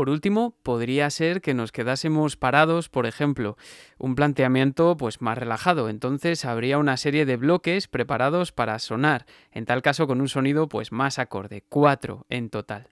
[0.00, 3.58] Por último, podría ser que nos quedásemos parados, por ejemplo,
[3.98, 9.66] un planteamiento pues más relajado, entonces habría una serie de bloques preparados para sonar, en
[9.66, 12.88] tal caso con un sonido pues más acorde, cuatro en total.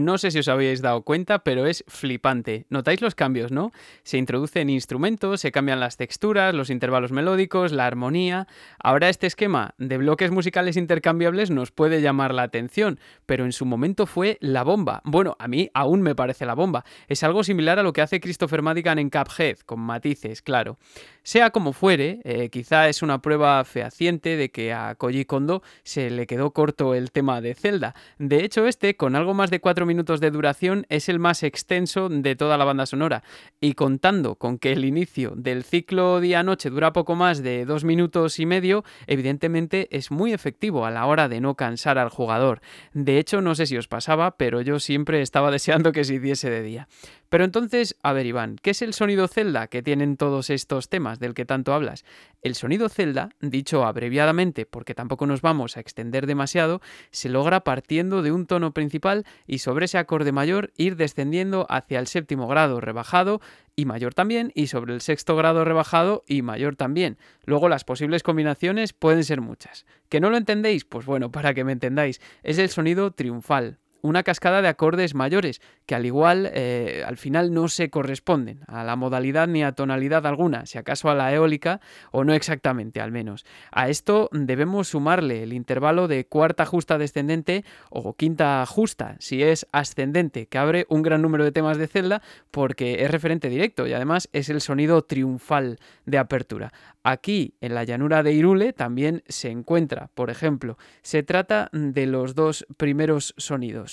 [0.00, 2.66] No sé si os habéis dado cuenta, pero es flipante.
[2.70, 3.70] ¿Notáis los cambios, no?
[4.02, 8.46] Se introducen instrumentos, se cambian las texturas, los intervalos melódicos, la armonía.
[8.82, 13.66] Ahora este esquema de bloques musicales intercambiables nos puede llamar la atención, pero en su
[13.66, 15.02] momento fue la bomba.
[15.04, 16.84] Bueno, a mí aún me parece la bomba.
[17.06, 20.78] Es algo similar a lo que hace Christopher Madigan en Cuphead, con matices, claro.
[21.22, 26.08] Sea como fuere, eh, quizá es una prueba fehaciente de que a Koji Kondo se
[26.10, 27.94] le quedó corto el tema de Zelda.
[28.18, 32.08] De hecho, este, con algo más de cuatro minutos de duración, es el más extenso
[32.08, 33.22] de toda la banda sonora.
[33.60, 38.38] Y contando con que el inicio del ciclo día-noche dura poco más de dos minutos
[38.38, 42.60] y medio, evidentemente es muy efectivo a la hora de no cansar al jugador.
[42.94, 46.50] De hecho, no sé si os pasaba, pero yo siempre estaba deseando que se hiciese
[46.50, 46.88] de día.
[47.30, 51.20] Pero entonces, a ver Iván, ¿qué es el sonido Zelda que tienen todos estos temas
[51.20, 52.04] del que tanto hablas?
[52.42, 56.80] El sonido Zelda, dicho abreviadamente porque tampoco nos vamos a extender demasiado,
[57.12, 62.00] se logra partiendo de un tono principal y sobre ese acorde mayor ir descendiendo hacia
[62.00, 63.40] el séptimo grado rebajado
[63.76, 67.16] y mayor también, y sobre el sexto grado rebajado y mayor también.
[67.44, 69.86] Luego las posibles combinaciones pueden ser muchas.
[70.08, 70.84] ¿Que no lo entendéis?
[70.84, 75.60] Pues bueno, para que me entendáis, es el sonido triunfal, una cascada de acordes mayores
[75.86, 80.26] que al igual eh, al final no se corresponden a la modalidad ni a tonalidad
[80.26, 81.80] alguna, si acaso a la eólica
[82.12, 83.44] o no exactamente al menos.
[83.72, 89.66] A esto debemos sumarle el intervalo de cuarta justa descendente o quinta justa si es
[89.72, 93.92] ascendente, que abre un gran número de temas de celda porque es referente directo y
[93.92, 96.72] además es el sonido triunfal de apertura.
[97.02, 102.34] Aquí, en la llanura de Irule, también se encuentra, por ejemplo, se trata de los
[102.34, 103.89] dos primeros sonidos.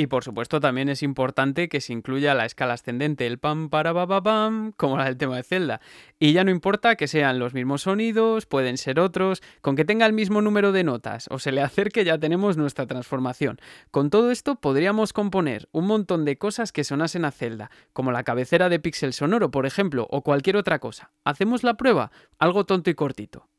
[0.00, 3.92] Y por supuesto también es importante que se incluya la escala ascendente, el pam para
[3.92, 5.82] ba, pam, como la del tema de Zelda.
[6.18, 10.06] Y ya no importa que sean los mismos sonidos, pueden ser otros, con que tenga
[10.06, 13.60] el mismo número de notas o se le acerque ya tenemos nuestra transformación.
[13.90, 18.24] Con todo esto podríamos componer un montón de cosas que sonasen a Zelda, como la
[18.24, 21.10] cabecera de pixel sonoro, por ejemplo, o cualquier otra cosa.
[21.24, 22.10] ¿Hacemos la prueba?
[22.38, 23.49] Algo tonto y cortito.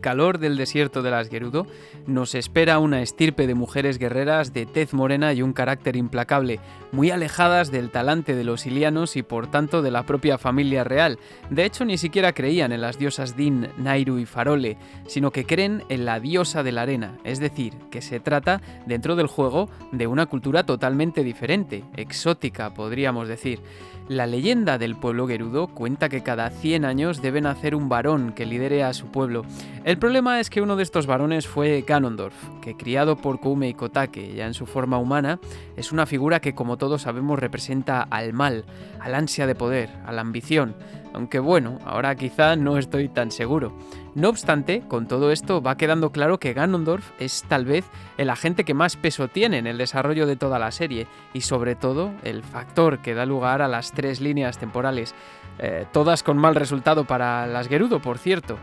[0.00, 1.66] Calor del desierto de las Gerudo
[2.06, 6.60] nos espera una estirpe de mujeres guerreras de tez morena y un carácter implacable,
[6.92, 11.18] muy alejadas del talante de los ilianos y por tanto de la propia familia real.
[11.50, 15.84] De hecho, ni siquiera creían en las diosas Din, Nairu y Farole, sino que creen
[15.88, 20.06] en la diosa de la arena, es decir, que se trata, dentro del juego, de
[20.06, 23.60] una cultura totalmente diferente, exótica, podríamos decir.
[24.08, 28.46] La leyenda del pueblo Gerudo cuenta que cada 100 años debe nacer un varón que
[28.46, 29.44] lidere a su pueblo.
[29.88, 33.72] El problema es que uno de estos varones fue Ganondorf, que criado por Koume y
[33.72, 35.40] Kotake ya en su forma humana,
[35.78, 38.66] es una figura que como todos sabemos representa al mal,
[39.00, 40.74] al ansia de poder, a la ambición,
[41.14, 43.72] aunque bueno, ahora quizá no estoy tan seguro.
[44.14, 47.86] No obstante, con todo esto va quedando claro que Ganondorf es tal vez
[48.18, 51.76] el agente que más peso tiene en el desarrollo de toda la serie y sobre
[51.76, 55.14] todo el factor que da lugar a las tres líneas temporales,
[55.58, 58.58] eh, todas con mal resultado para las Gerudo, por cierto.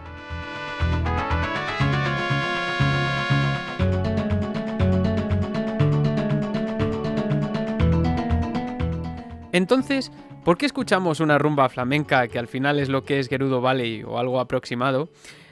[9.56, 10.12] Entonces,
[10.43, 14.03] ¿por qué escuchamos una rumba flamenca que al final es lo que es Gerudo Valley
[14.03, 15.08] o algo aproximado?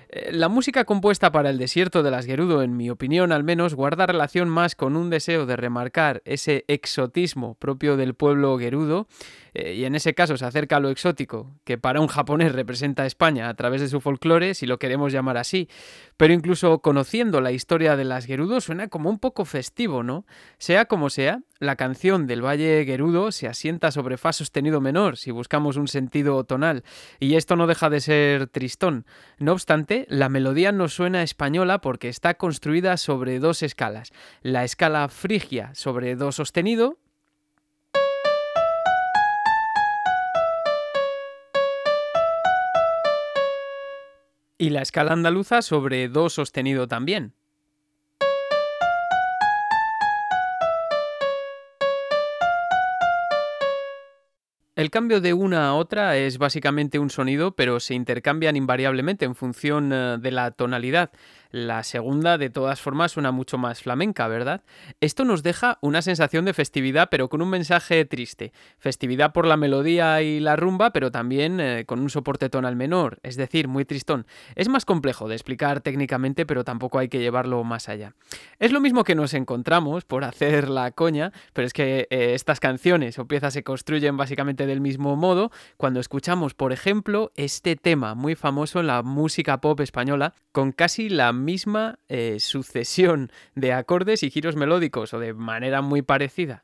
[0.09, 3.75] Eh, la música compuesta para el desierto de las Gerudo, en mi opinión al menos,
[3.75, 9.07] guarda relación más con un deseo de remarcar ese exotismo propio del pueblo Gerudo,
[9.53, 13.03] eh, y en ese caso se acerca a lo exótico, que para un japonés representa
[13.03, 15.69] a España a través de su folclore, si lo queremos llamar así.
[16.17, 20.25] Pero incluso conociendo la historia de las Gerudo suena como un poco festivo, ¿no?
[20.57, 25.31] Sea como sea, la canción del Valle Gerudo se asienta sobre fa sostenido menor, si
[25.31, 26.83] buscamos un sentido tonal,
[27.19, 29.05] y esto no deja de ser tristón.
[29.37, 34.11] No obstante, la melodía no suena española porque está construida sobre dos escalas.
[34.41, 36.97] La escala frigia sobre do sostenido
[44.63, 47.33] y la escala andaluza sobre do sostenido también.
[54.77, 59.35] El cambio de una a otra es básicamente un sonido, pero se intercambian invariablemente en
[59.35, 61.11] función eh, de la tonalidad.
[61.53, 64.63] La segunda, de todas formas, suena mucho más flamenca, ¿verdad?
[65.01, 68.53] Esto nos deja una sensación de festividad, pero con un mensaje triste.
[68.79, 73.19] Festividad por la melodía y la rumba, pero también eh, con un soporte tonal menor,
[73.21, 74.25] es decir, muy tristón.
[74.55, 78.15] Es más complejo de explicar técnicamente, pero tampoco hay que llevarlo más allá.
[78.57, 82.59] Es lo mismo que nos encontramos, por hacer la coña, pero es que eh, estas
[82.59, 88.15] canciones o piezas se construyen básicamente del mismo modo cuando escuchamos, por ejemplo, este tema
[88.15, 94.23] muy famoso en la música pop española, con casi la misma eh, sucesión de acordes
[94.23, 96.63] y giros melódicos o de manera muy parecida.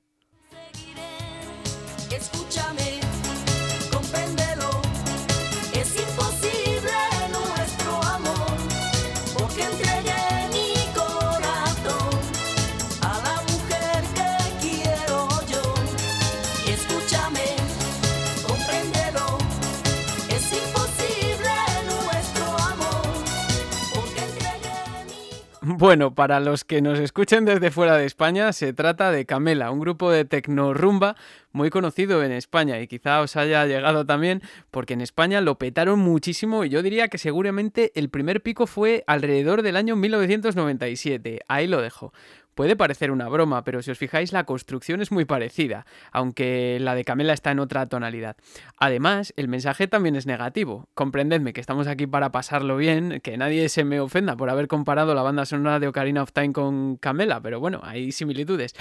[25.80, 29.80] Bueno, para los que nos escuchen desde fuera de España, se trata de Camela, un
[29.80, 31.16] grupo de tecno-rumba
[31.54, 36.00] muy conocido en España y quizá os haya llegado también porque en España lo petaron
[36.00, 41.40] muchísimo y yo diría que seguramente el primer pico fue alrededor del año 1997.
[41.48, 42.12] Ahí lo dejo.
[42.60, 46.94] Puede parecer una broma, pero si os fijáis la construcción es muy parecida, aunque la
[46.94, 48.36] de Camela está en otra tonalidad.
[48.76, 50.90] Además, el mensaje también es negativo.
[50.94, 55.16] Comprendedme que estamos aquí para pasarlo bien, que nadie se me ofenda por haber comparado
[55.16, 58.76] la banda sonora de Ocarina of Time con Camela, pero bueno, hay similitudes.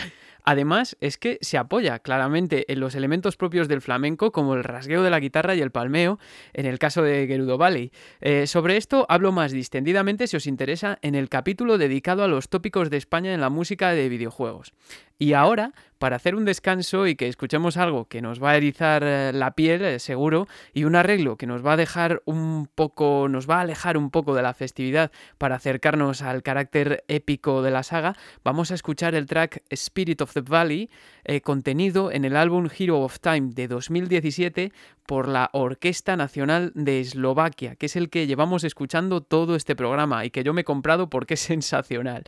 [0.50, 5.02] Además, es que se apoya claramente en los elementos propios del flamenco, como el rasgueo
[5.02, 6.18] de la guitarra y el palmeo,
[6.54, 7.92] en el caso de Gerudo Valley.
[8.22, 12.48] Eh, sobre esto hablo más distendidamente si os interesa en el capítulo dedicado a los
[12.48, 14.72] tópicos de España en la música de videojuegos.
[15.20, 19.02] Y ahora, para hacer un descanso y que escuchemos algo que nos va a erizar
[19.04, 23.26] eh, la piel, eh, seguro, y un arreglo que nos va a dejar un poco,
[23.28, 27.72] nos va a alejar un poco de la festividad para acercarnos al carácter épico de
[27.72, 28.14] la saga,
[28.44, 30.88] vamos a escuchar el track Spirit of the Valley,
[31.24, 34.72] eh, contenido en el álbum Hero of Time de 2017
[35.04, 40.24] por la Orquesta Nacional de Eslovaquia, que es el que llevamos escuchando todo este programa
[40.24, 42.22] y que yo me he comprado porque es sensacional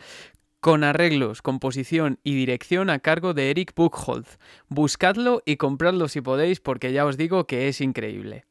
[0.60, 4.38] con arreglos, composición y dirección a cargo de Eric Buchholz.
[4.68, 8.49] Buscadlo y compradlo si podéis porque ya os digo que es increíble.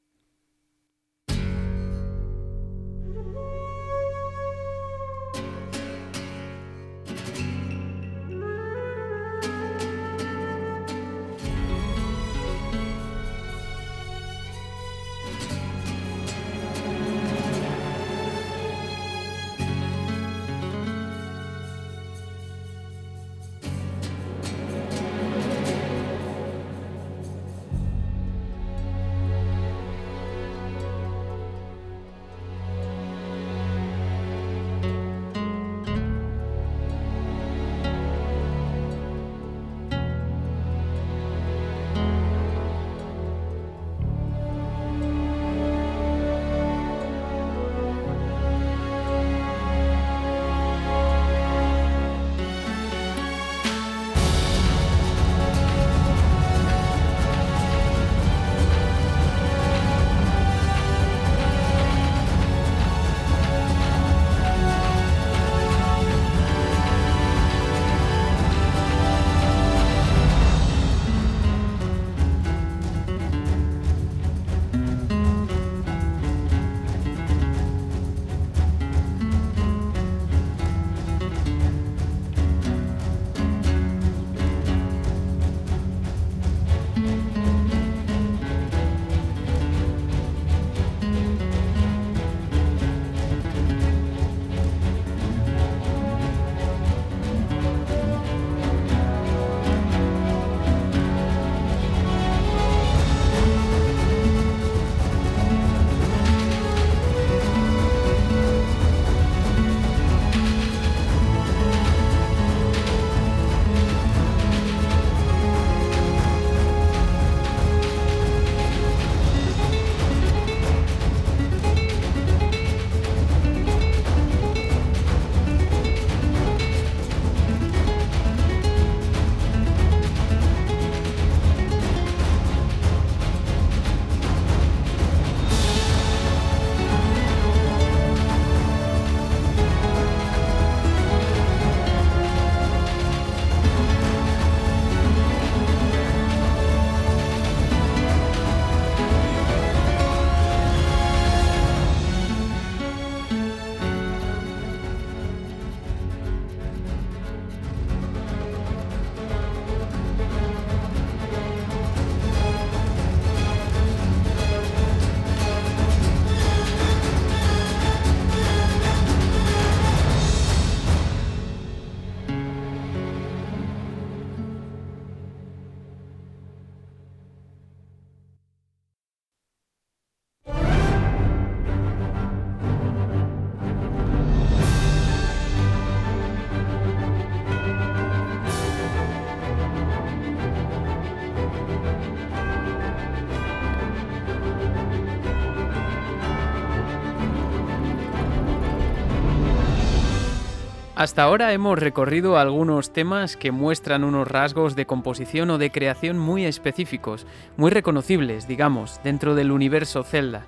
[200.99, 206.19] Hasta ahora hemos recorrido algunos temas que muestran unos rasgos de composición o de creación
[206.19, 207.25] muy específicos,
[207.55, 210.43] muy reconocibles, digamos, dentro del universo Zelda.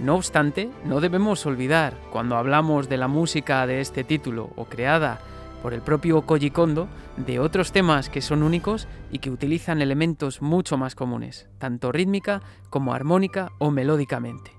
[0.00, 5.20] No obstante, no debemos olvidar, cuando hablamos de la música de este título o creada
[5.62, 10.42] por el propio Koji Kondo, de otros temas que son únicos y que utilizan elementos
[10.42, 14.50] mucho más comunes, tanto rítmica como armónica o melódicamente.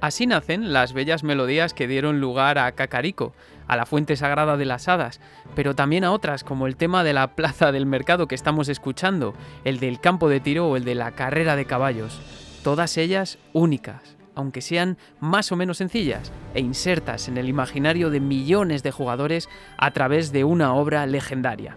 [0.00, 3.34] Así nacen las bellas melodías que dieron lugar a Kakariko,
[3.66, 5.20] a la fuente sagrada de las hadas,
[5.56, 9.34] pero también a otras como el tema de la plaza del mercado que estamos escuchando,
[9.64, 12.20] el del campo de tiro o el de la carrera de caballos.
[12.62, 18.20] Todas ellas únicas, aunque sean más o menos sencillas, e insertas en el imaginario de
[18.20, 21.76] millones de jugadores a través de una obra legendaria.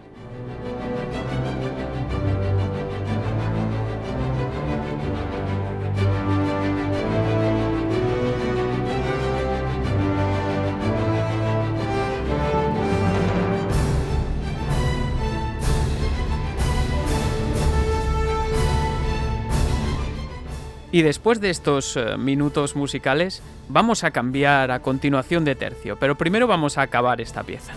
[20.92, 26.16] Y después de estos eh, minutos musicales, vamos a cambiar a continuación de tercio, pero
[26.18, 27.72] primero vamos a acabar esta pieza.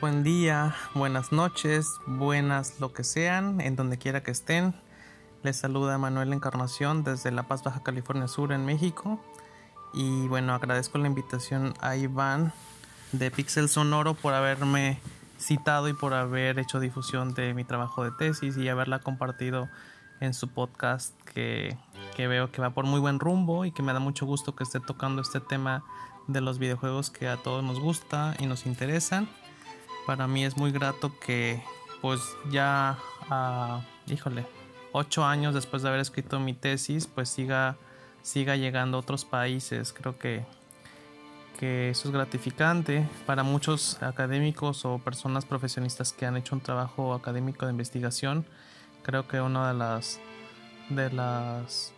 [0.00, 4.74] Buen día, buenas noches, buenas lo que sean, en donde quiera que estén.
[5.42, 9.20] Les saluda Manuel Encarnación desde La Paz, Baja California Sur, en México.
[9.92, 12.52] Y bueno, agradezco la invitación a Iván
[13.12, 15.00] de Pixel Sonoro por haberme
[15.38, 19.68] citado y por haber hecho difusión de mi trabajo de tesis y haberla compartido
[20.20, 21.76] en su podcast que,
[22.16, 24.64] que veo que va por muy buen rumbo y que me da mucho gusto que
[24.64, 25.82] esté tocando este tema
[26.26, 29.28] de los videojuegos que a todos nos gusta y nos interesan
[30.08, 31.62] para mí es muy grato que
[32.00, 32.96] pues ya,
[33.30, 34.46] uh, híjole,
[34.92, 37.76] ocho años después de haber escrito mi tesis, pues siga,
[38.22, 39.92] siga llegando a otros países.
[39.92, 40.46] Creo que,
[41.58, 47.12] que eso es gratificante para muchos académicos o personas profesionistas que han hecho un trabajo
[47.12, 48.46] académico de investigación.
[49.02, 50.20] Creo que una de las,
[50.88, 51.92] de las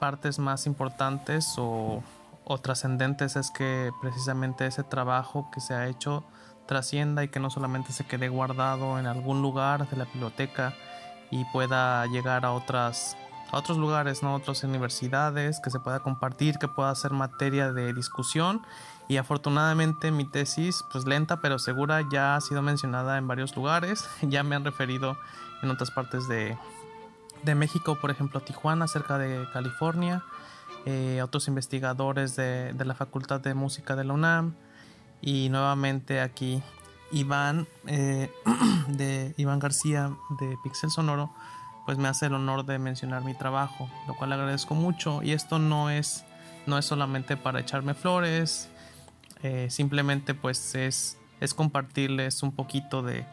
[0.00, 2.02] partes más importantes o,
[2.44, 6.24] o trascendentes es que precisamente ese trabajo que se ha hecho
[6.68, 10.74] trascienda y que no solamente se quede guardado en algún lugar de la biblioteca
[11.32, 13.16] y pueda llegar a otras
[13.50, 14.34] a otros lugares, ¿no?
[14.34, 18.60] otras universidades, que se pueda compartir, que pueda ser materia de discusión.
[19.08, 24.08] Y afortunadamente mi tesis, pues lenta pero segura, ya ha sido mencionada en varios lugares.
[24.22, 25.16] Ya me han referido
[25.62, 26.58] en otras partes de,
[27.42, 30.22] de México, por ejemplo, Tijuana, cerca de California.
[30.84, 34.54] Eh, otros investigadores de, de la Facultad de Música de la UNAM.
[35.20, 36.62] Y nuevamente aquí
[37.10, 38.30] Iván, eh,
[38.88, 40.10] de Iván García
[40.40, 41.30] de Pixel Sonoro,
[41.86, 45.22] pues me hace el honor de mencionar mi trabajo, lo cual agradezco mucho.
[45.22, 46.24] Y esto no es,
[46.66, 48.68] no es solamente para echarme flores,
[49.42, 53.24] eh, simplemente pues es, es compartirles un poquito de,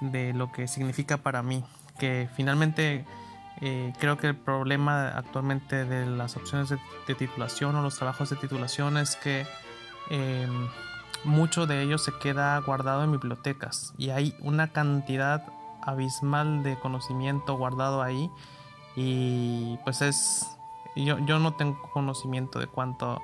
[0.00, 1.64] de, lo que significa para mí,
[1.98, 3.04] que finalmente...
[3.62, 8.28] Eh, creo que el problema actualmente de las opciones de, de, titulación o los trabajos
[8.28, 9.46] de titulación es que
[10.10, 10.68] em,
[11.24, 15.44] mucho de ello se queda guardado en bibliotecas y hay una cantidad
[15.82, 18.30] abismal de conocimiento guardado ahí
[18.96, 20.46] y pues es
[20.96, 23.20] yo, yo no tengo conocimiento de cuánto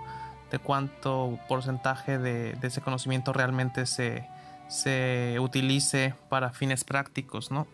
[0.52, 4.28] de cuánto porcentaje de, ese conocimiento realmente se,
[4.68, 7.66] se utilice para fines prácticos, ¿no?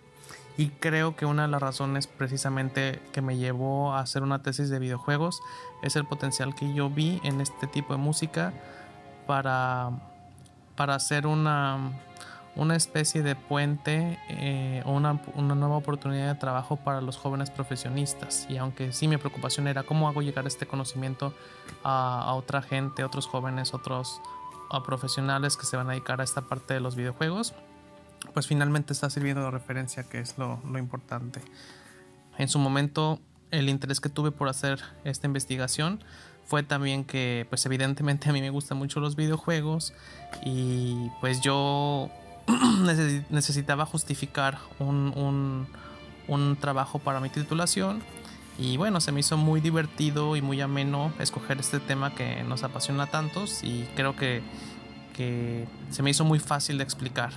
[0.57, 4.71] Y creo que una de las razones precisamente que me llevó a hacer una tesis
[4.71, 5.41] de videojuegos
[5.83, 8.53] es el potencial que yo vi en este tipo de música
[9.29, 9.93] para
[10.79, 11.91] para hacer una,
[12.55, 17.51] una especie de puente eh, o una, una, nueva oportunidad de trabajo para los jóvenes
[17.51, 18.47] profesionistas.
[18.49, 21.35] Y aunque sí mi preocupación era cómo hago llegar este conocimiento
[21.83, 24.21] a, a otra gente, otros jóvenes, otros
[24.71, 27.55] a profesionales que se van a dedicar a esta parte de los videojuegos,
[28.35, 31.41] pues finalmente está sirviendo de referencia, que es lo, lo importante.
[32.37, 33.19] En su momento,
[33.51, 36.05] el interés que tuve por hacer esta investigación
[36.49, 39.93] fue también que, pues evidentemente a mí me gustan mucho los videojuegos
[40.47, 42.11] y pues yo
[43.31, 45.67] necesitaba justificar un,
[46.27, 48.03] un, trabajo para mi titulación
[48.59, 52.63] y bueno, se me hizo muy divertido y muy ameno escoger este tema que nos
[52.63, 54.43] apasiona a tantos y creo que,
[55.15, 57.33] que se me hizo muy fácil de explicar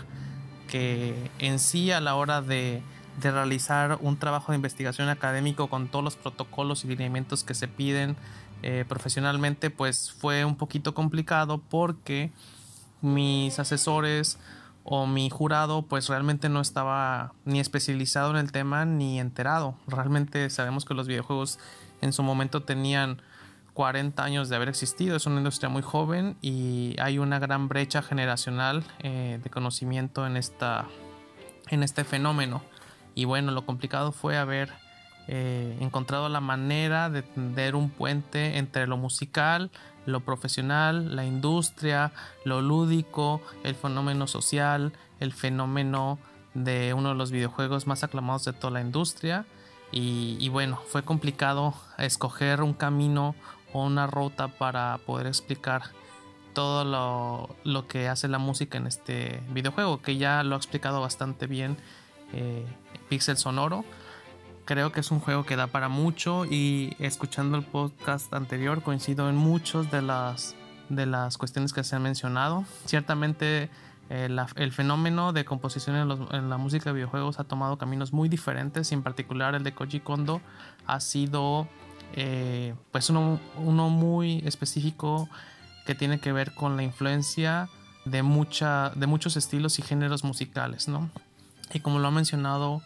[0.69, 2.81] que en sí a la hora de,
[3.21, 7.67] de realizar un trabajo de investigación académico con todos los protocolos y lineamientos que se
[7.67, 8.15] piden
[8.63, 12.31] eh, profesionalmente, pues fue un poquito complicado porque
[13.01, 14.37] mis asesores
[14.83, 19.75] o mi jurado pues realmente no estaba ni especializado en el tema ni enterado.
[19.87, 21.59] Realmente sabemos que los videojuegos
[22.01, 23.21] en su momento tenían
[23.73, 28.01] 40 años de haber existido, es una industria muy joven y hay una gran brecha
[28.01, 30.85] generacional eh, de conocimiento en, esta,
[31.69, 32.61] en este fenómeno.
[33.15, 34.71] Y bueno, lo complicado fue haber
[35.33, 39.71] eh, encontrado la manera de tender un puente entre lo musical,
[40.05, 42.11] lo profesional, la industria,
[42.43, 46.19] lo lúdico, el fenómeno social, el fenómeno
[46.53, 49.45] de uno de los videojuegos más aclamados de toda la industria.
[49.93, 53.33] Y, bueno, fue complicado escoger un camino
[53.71, 55.83] o una ruta para poder explicar
[56.53, 60.99] todo lo, lo, que hace la música en este videojuego, que ya lo ha explicado
[60.99, 61.77] bastante bien
[62.33, 62.65] eh,
[63.07, 63.85] Pixel Sonoro
[64.71, 69.29] creo que es un juego que da para mucho y escuchando el podcast anterior coincido
[69.29, 70.55] en muchas de las,
[70.87, 72.63] de las cuestiones que se han mencionado.
[72.85, 73.69] Ciertamente
[74.09, 78.93] eh, el fenómeno de composición en, la música de videojuegos ha tomado caminos muy diferentes
[78.93, 80.39] y en particular el de Koji Kondo
[80.87, 81.67] ha sido
[82.13, 85.27] eh, pues uno, uno, muy específico
[85.85, 87.67] que tiene que ver con la influencia
[88.05, 91.09] de, mucha, de muchos estilos y géneros musicales, ¿no?
[91.73, 92.81] Y como lo ha mencionado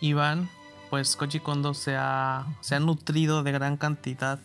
[0.00, 0.50] Iván,
[0.90, 4.40] pues Koji Kondo se ha, se ha nutrido de gran cantidad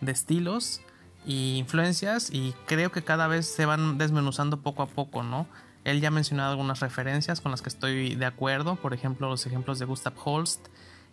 [0.00, 0.82] de estilos
[1.26, 5.46] e influencias y creo que cada vez se van desmenuzando poco a poco, ¿no?
[5.84, 9.46] Él ya ha mencionado algunas referencias con las que estoy de acuerdo, por ejemplo los
[9.46, 10.66] ejemplos de Gustav Holst,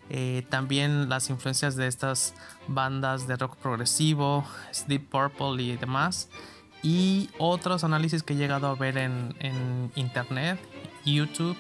[0.10, 2.34] eh, también las influencias de estas
[2.68, 4.46] bandas de rock progresivo,
[4.88, 6.28] Deep Purple y demás,
[6.82, 10.60] y otros análisis que he llegado a ver en, en internet,
[11.06, 11.58] YouTube,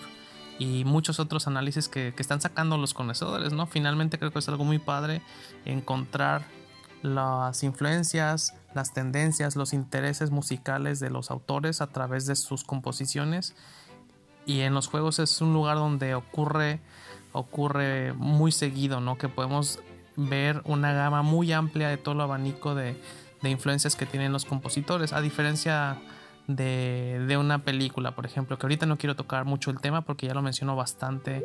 [0.63, 3.67] y muchos otros análisis que, están sacando los conocedores, ¿no?
[3.67, 5.21] Finalmente creo que es algo muy padre
[5.65, 6.45] encontrar
[7.01, 13.55] las influencias, las tendencias, los intereses musicales de los autores a través de sus composiciones.
[14.45, 16.79] Y en los juegos es un lugar donde ocurre,
[17.33, 19.17] ocurre muy seguido, ¿no?
[19.17, 19.79] Que podemos
[20.15, 22.97] ver una gama muy amplia de todo el abanico de,
[23.41, 25.11] de influencias que tienen los compositores.
[25.11, 25.97] A diferencia
[26.47, 30.33] de, una película, por ejemplo, que ahorita no quiero tocar mucho el tema porque ya
[30.33, 31.43] lo menciono bastante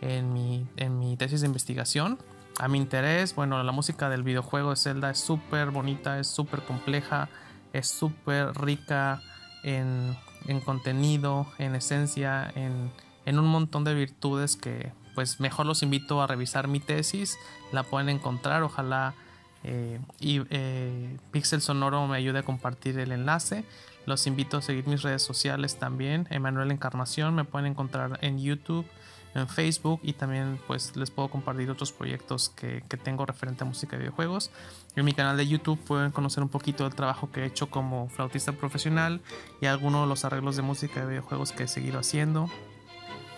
[0.00, 2.18] en mi, en mi tesis de investigación.
[2.58, 6.60] A mi interés, bueno, la música del videojuego de Zelda es súper bonita, es súper
[6.62, 7.28] compleja,
[7.72, 9.22] es súper rica
[9.62, 12.90] en, en, contenido, en esencia, en,
[13.24, 17.36] en un montón de virtudes que pues mejor los invito a revisar mi tesis,
[17.72, 19.14] la pueden encontrar, ojalá
[19.62, 23.64] eh, y eh, Pixel Sonoro me ayude a compartir el enlace.
[24.06, 26.26] Los invito a seguir mis redes sociales también.
[26.30, 28.86] Emanuel Encarnación me pueden encontrar en YouTube,
[29.34, 33.96] en Facebook y también pues les puedo compartir otros proyectos que, tengo referente a música
[33.96, 34.50] y videojuegos.
[34.96, 38.08] En mi canal de YouTube pueden conocer un poquito del trabajo que he hecho como
[38.08, 39.20] flautista profesional
[39.60, 42.50] y algunos de los arreglos de música y videojuegos que he seguido haciendo.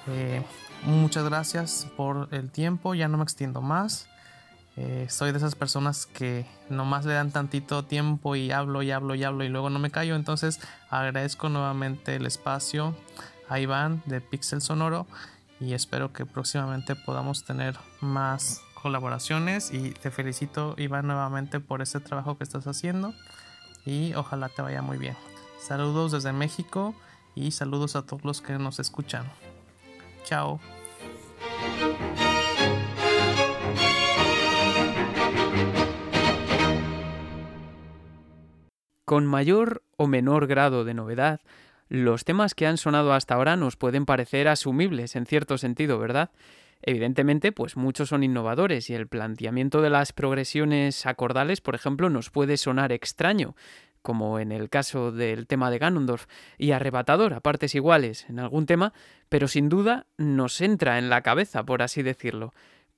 [0.08, 0.42] Eh,
[0.84, 4.08] muchas gracias por el tiempo, ya no me extiendo más.
[4.76, 9.14] Eh, soy de esas personas que nomás le dan tantito tiempo y hablo y hablo
[9.14, 10.16] y hablo y luego no me callo.
[10.16, 12.96] Entonces agradezco nuevamente el espacio
[13.48, 15.06] a Iván de Pixel Sonoro
[15.60, 22.00] y espero que próximamente podamos tener más colaboraciones y te felicito Iván nuevamente por este
[22.00, 23.14] trabajo que estás haciendo
[23.84, 25.16] y ojalá te vaya muy bien.
[25.60, 26.94] Saludos desde México
[27.34, 29.24] y saludos a todos los que nos escuchan.
[30.24, 30.60] Chao.
[39.04, 41.40] Con mayor o menor grado de novedad,
[41.88, 46.30] los temas que han sonado hasta ahora nos pueden parecer asumibles en cierto sentido, ¿verdad?
[46.82, 52.30] Evidentemente, pues muchos son innovadores y el planteamiento de las progresiones acordales, por ejemplo, nos
[52.30, 53.56] puede sonar extraño,
[54.02, 56.26] como en el caso del tema de Ganondorf,
[56.56, 58.92] y arrebatador a partes iguales en algún tema,
[59.28, 62.52] pero sin duda nos entra en la cabeza, por así decirlo.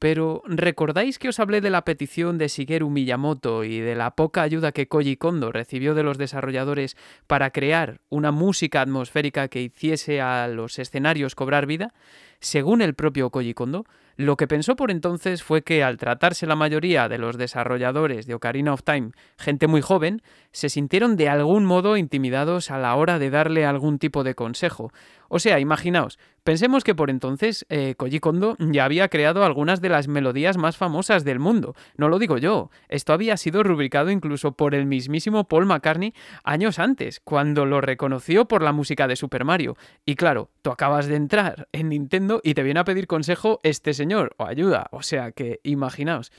[0.05, 4.43] Pero ¿recordáis que os hablé de la petición de Shigeru Miyamoto y de la poca
[4.43, 6.95] ayuda que Koji Kondo recibió de los desarrolladores
[7.27, 11.95] para crear una música atmosférica que hiciese a los escenarios cobrar vida?
[12.41, 13.87] Según el propio Koji Kondo,
[14.17, 18.35] lo que pensó por entonces fue que al tratarse la mayoría de los desarrolladores de
[18.35, 20.21] Ocarina of Time gente muy joven,
[20.53, 24.93] se sintieron de algún modo intimidados a la hora de darle algún tipo de consejo.
[25.37, 29.89] O sea, imaginaos, pensemos que por entonces eh, Koji Kondo ya había creado algunas de
[29.89, 31.75] las melodías más famosas del mundo.
[31.97, 36.15] No lo digo yo, esto había sido rubricado incluso por el mismísimo Paul McCartney
[36.45, 39.77] años antes, cuando lo reconoció por la música de Super Mario.
[40.07, 43.93] Y claro, tú acabas de entrar en Nintendo y te viene a pedir consejo este
[43.93, 44.87] señor o ayuda.
[44.93, 46.31] O sea que imaginaos.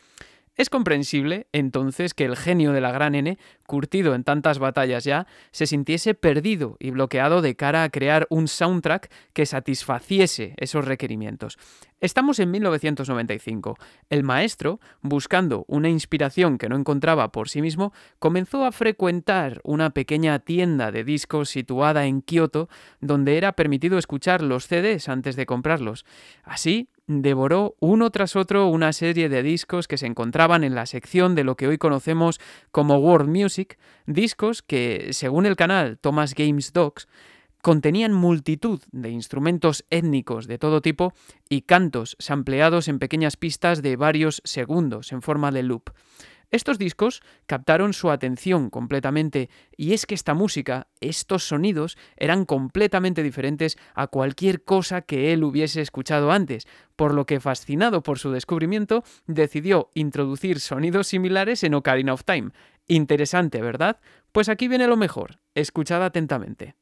[0.58, 3.38] Es comprensible, entonces, que el genio de la gran N,
[3.68, 8.48] curtido en tantas batallas ya, se sintiese perdido y bloqueado de cara a crear un
[8.48, 11.58] soundtrack que satisfaciese esos requerimientos.
[12.00, 13.78] Estamos en 1995.
[14.10, 19.90] El maestro, buscando una inspiración que no encontraba por sí mismo, comenzó a frecuentar una
[19.90, 22.70] pequeña tienda de discos situada en Kioto,
[23.02, 26.06] donde era permitido escuchar los CDs antes de comprarlos.
[26.44, 31.36] Así, devoró uno tras otro una serie de discos que se encontraban en la sección
[31.36, 32.40] de lo que hoy conocemos
[32.72, 37.08] como World Music, discos que, según el canal Thomas Games Docs,
[37.62, 41.14] contenían multitud de instrumentos étnicos de todo tipo
[41.50, 45.90] y cantos sampleados en pequeñas pistas de varios segundos en forma de loop.
[46.52, 53.24] Estos discos captaron su atención completamente y es que esta música, estos sonidos, eran completamente
[53.24, 58.32] diferentes a cualquier cosa que él hubiese escuchado antes, por lo que fascinado por su
[58.32, 62.52] descubrimiento, decidió introducir sonidos similares en Ocarina of Time.
[62.88, 64.00] Interesante, ¿verdad?
[64.32, 65.40] Pues aquí viene lo mejor.
[65.56, 66.76] Escuchad atentamente.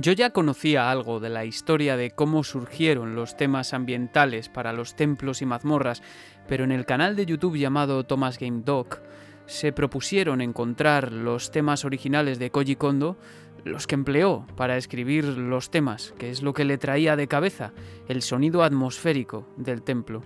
[0.00, 4.96] Yo ya conocía algo de la historia de cómo surgieron los temas ambientales para los
[4.96, 6.02] templos y mazmorras,
[6.48, 9.02] pero en el canal de YouTube llamado Thomas Game Doc
[9.44, 13.18] se propusieron encontrar los temas originales de Koji Kondo,
[13.64, 17.74] los que empleó para escribir los temas, que es lo que le traía de cabeza,
[18.08, 20.22] el sonido atmosférico del templo.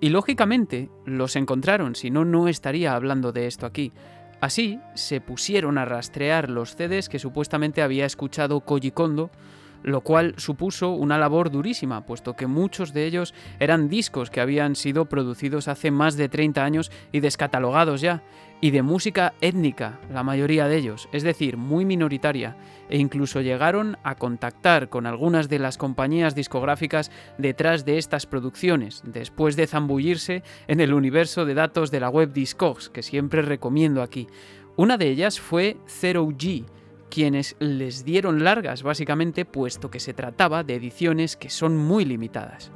[0.00, 3.90] Y lógicamente los encontraron, si no, no estaría hablando de esto aquí.
[4.40, 9.30] Así, se pusieron a rastrear los CDs que supuestamente había escuchado Koji Kondo,
[9.84, 14.74] lo cual supuso una labor durísima, puesto que muchos de ellos eran discos que habían
[14.74, 18.22] sido producidos hace más de 30 años y descatalogados ya,
[18.60, 22.56] y de música étnica, la mayoría de ellos, es decir, muy minoritaria,
[22.88, 29.02] e incluso llegaron a contactar con algunas de las compañías discográficas detrás de estas producciones,
[29.04, 34.00] después de zambullirse en el universo de datos de la web Discogs, que siempre recomiendo
[34.00, 34.28] aquí.
[34.76, 36.64] Una de ellas fue Zero G,
[37.10, 42.70] quienes les dieron largas básicamente puesto que se trataba de ediciones que son muy limitadas.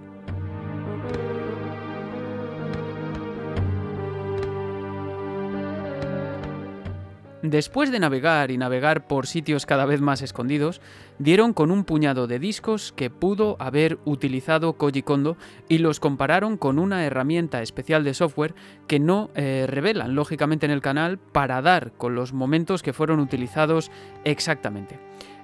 [7.42, 10.80] Después de navegar y navegar por sitios cada vez más escondidos,
[11.20, 15.36] dieron con un puñado de discos que pudo haber utilizado Koji Kondo
[15.68, 18.56] y los compararon con una herramienta especial de software
[18.88, 23.20] que no eh, revelan lógicamente en el canal para dar con los momentos que fueron
[23.20, 23.92] utilizados
[24.24, 24.98] exactamente.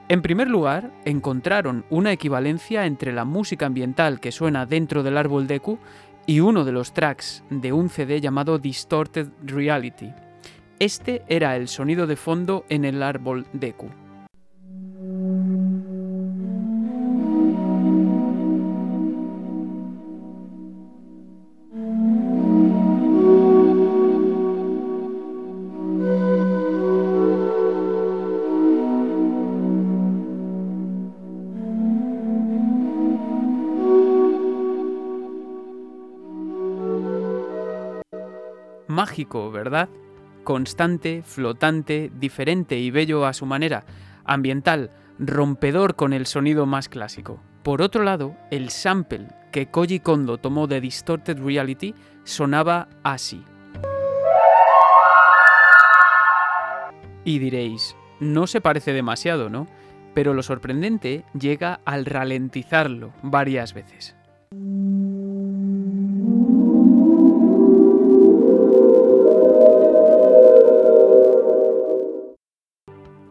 [0.08, 5.46] En primer lugar, encontraron una equivalencia entre la música ambiental que suena dentro del árbol
[5.46, 5.78] Deku
[6.26, 10.12] y uno de los tracks de un CD llamado Distorted Reality.
[10.80, 13.88] Este era el sonido de fondo en el árbol Deku.
[38.88, 39.88] Mágico, ¿verdad?
[40.44, 43.84] Constante, flotante, diferente y bello a su manera,
[44.24, 47.40] ambiental, rompedor con el sonido más clásico.
[47.62, 53.42] Por otro lado, el sample que Koji Kondo tomó de Distorted Reality sonaba así.
[57.24, 59.66] Y diréis, no se parece demasiado, ¿no?
[60.12, 64.14] Pero lo sorprendente llega al ralentizarlo varias veces.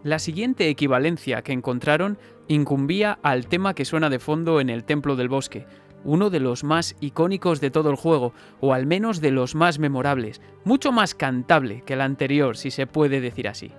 [0.04, 2.18] La siguiente equivalencia que encontraron
[2.50, 5.66] incumbía al tema que suena de fondo en el Templo del Bosque,
[6.04, 9.80] uno de los más icónicos de todo el juego, o al menos de los más
[9.80, 13.72] memorables, mucho más cantable que el anterior, si se puede decir así.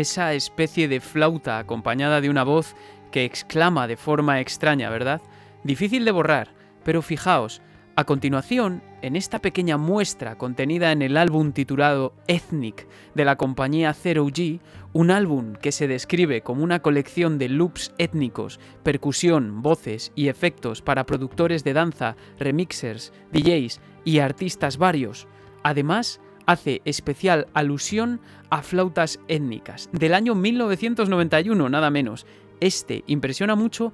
[0.00, 2.74] Esa especie de flauta acompañada de una voz
[3.10, 5.20] que exclama de forma extraña, ¿verdad?
[5.64, 7.62] Difícil de borrar, pero fijaos,
[7.96, 13.92] a continuación, en esta pequeña muestra contenida en el álbum titulado Ethnic de la compañía
[13.92, 14.60] Zero G,
[14.92, 20.82] un álbum que se describe como una colección de loops étnicos, percusión, voces y efectos
[20.82, 25.28] para productores de danza, remixers, DJs y artistas varios.
[25.62, 28.20] Además, hace especial alusión
[28.50, 32.26] a flautas étnicas, del año 1991, nada menos.
[32.60, 33.92] Este impresiona mucho,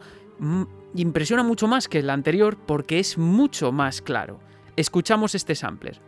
[0.94, 4.40] impresiona mucho más que el anterior porque es mucho más claro.
[4.76, 6.01] Escuchamos este sampler.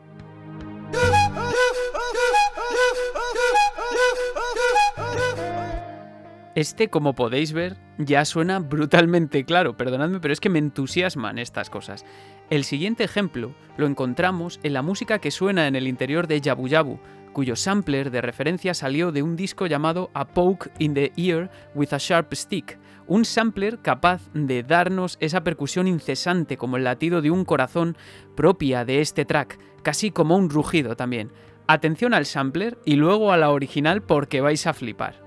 [6.59, 11.71] Este, como podéis ver, ya suena brutalmente claro, perdonadme, pero es que me entusiasman estas
[11.71, 12.05] cosas.
[12.51, 16.67] El siguiente ejemplo lo encontramos en la música que suena en el interior de Yabu
[16.67, 16.99] Yabu,
[17.35, 21.93] cuyo sampler de referencia salió de un disco llamado A Poke in the Ear with
[21.93, 27.31] a Sharp Stick, un sampler capaz de darnos esa percusión incesante como el latido de
[27.31, 27.99] un corazón
[28.35, 31.31] propia de este track, casi como un rugido también.
[31.67, 35.23] Atención al sampler y luego a la original porque vais a flipar.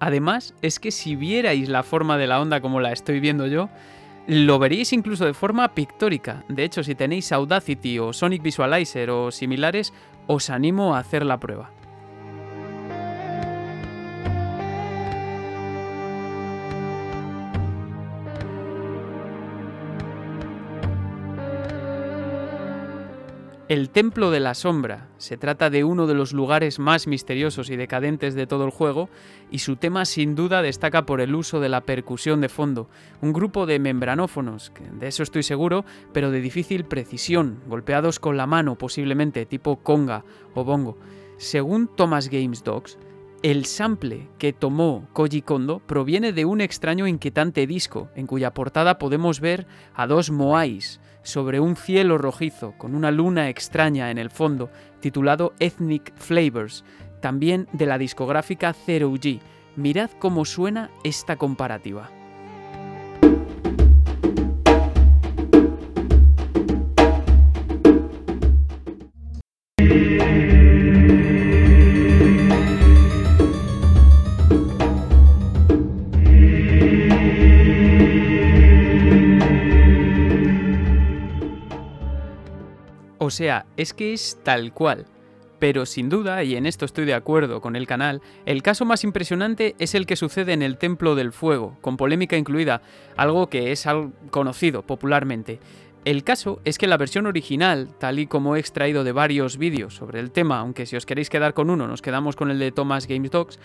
[0.00, 3.68] Además, es que si vierais la forma de la onda como la estoy viendo yo,
[4.26, 6.44] lo veríais incluso de forma pictórica.
[6.48, 9.92] De hecho, si tenéis Audacity o Sonic Visualizer o similares,
[10.26, 11.70] os animo a hacer la prueba.
[23.68, 27.76] El Templo de la Sombra se trata de uno de los lugares más misteriosos y
[27.76, 29.10] decadentes de todo el juego
[29.50, 32.88] y su tema sin duda destaca por el uso de la percusión de fondo,
[33.20, 38.46] un grupo de membranófonos, de eso estoy seguro, pero de difícil precisión, golpeados con la
[38.46, 40.96] mano posiblemente tipo conga o bongo.
[41.36, 42.96] Según Thomas Games Dogs,
[43.42, 48.54] el sample que tomó Koji Kondo proviene de un extraño e inquietante disco, en cuya
[48.54, 54.16] portada podemos ver a dos moais, sobre un cielo rojizo con una luna extraña en
[54.16, 54.70] el fondo,
[55.00, 56.84] titulado Ethnic Flavors,
[57.20, 59.38] también de la discográfica Zero G.
[59.76, 62.17] Mirad cómo suena esta comparativa.
[83.28, 85.04] O sea, es que es tal cual.
[85.58, 89.04] Pero sin duda, y en esto estoy de acuerdo con el canal, el caso más
[89.04, 92.80] impresionante es el que sucede en el Templo del Fuego, con polémica incluida,
[93.18, 93.86] algo que es
[94.30, 95.60] conocido popularmente.
[96.06, 99.94] El caso es que la versión original, tal y como he extraído de varios vídeos
[99.94, 102.72] sobre el tema, aunque si os queréis quedar con uno, nos quedamos con el de
[102.72, 103.58] Thomas Games Dogs,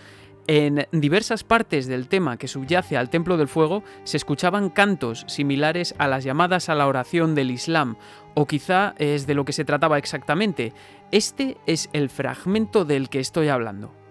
[0.48, 5.96] en diversas partes del tema que subyace al Templo del Fuego se escuchaban cantos similares
[5.98, 7.96] a las llamadas a la oración del Islam,
[8.34, 10.74] o quizá es de lo que se trataba exactamente.
[11.12, 14.03] Este es el fragmento del que estoy hablando.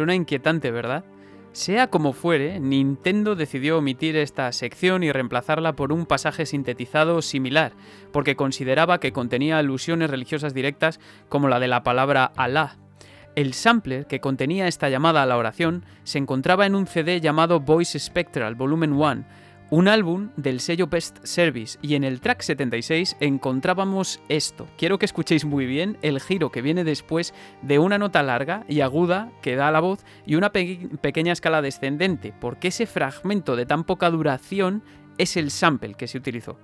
[0.00, 1.04] Suena inquietante, ¿verdad?
[1.52, 7.72] Sea como fuere, Nintendo decidió omitir esta sección y reemplazarla por un pasaje sintetizado similar,
[8.10, 12.78] porque consideraba que contenía alusiones religiosas directas como la de la palabra Alá.
[13.36, 17.60] El sampler que contenía esta llamada a la oración se encontraba en un CD llamado
[17.60, 19.26] Voice Spectral Volumen 1,
[19.70, 24.66] un álbum del sello Best Service y en el track 76 encontrábamos esto.
[24.76, 28.80] Quiero que escuchéis muy bien el giro que viene después de una nota larga y
[28.80, 33.84] aguda que da la voz y una pequeña escala descendente, porque ese fragmento de tan
[33.84, 34.82] poca duración
[35.18, 36.58] es el sample que se utilizó.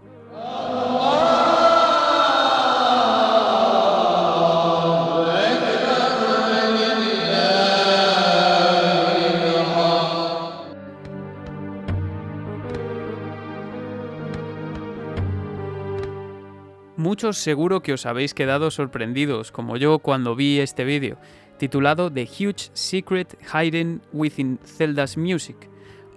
[17.06, 21.18] Muchos seguro que os habéis quedado sorprendidos, como yo cuando vi este vídeo,
[21.56, 25.70] titulado The Huge Secret Hidden Within Zelda's Music.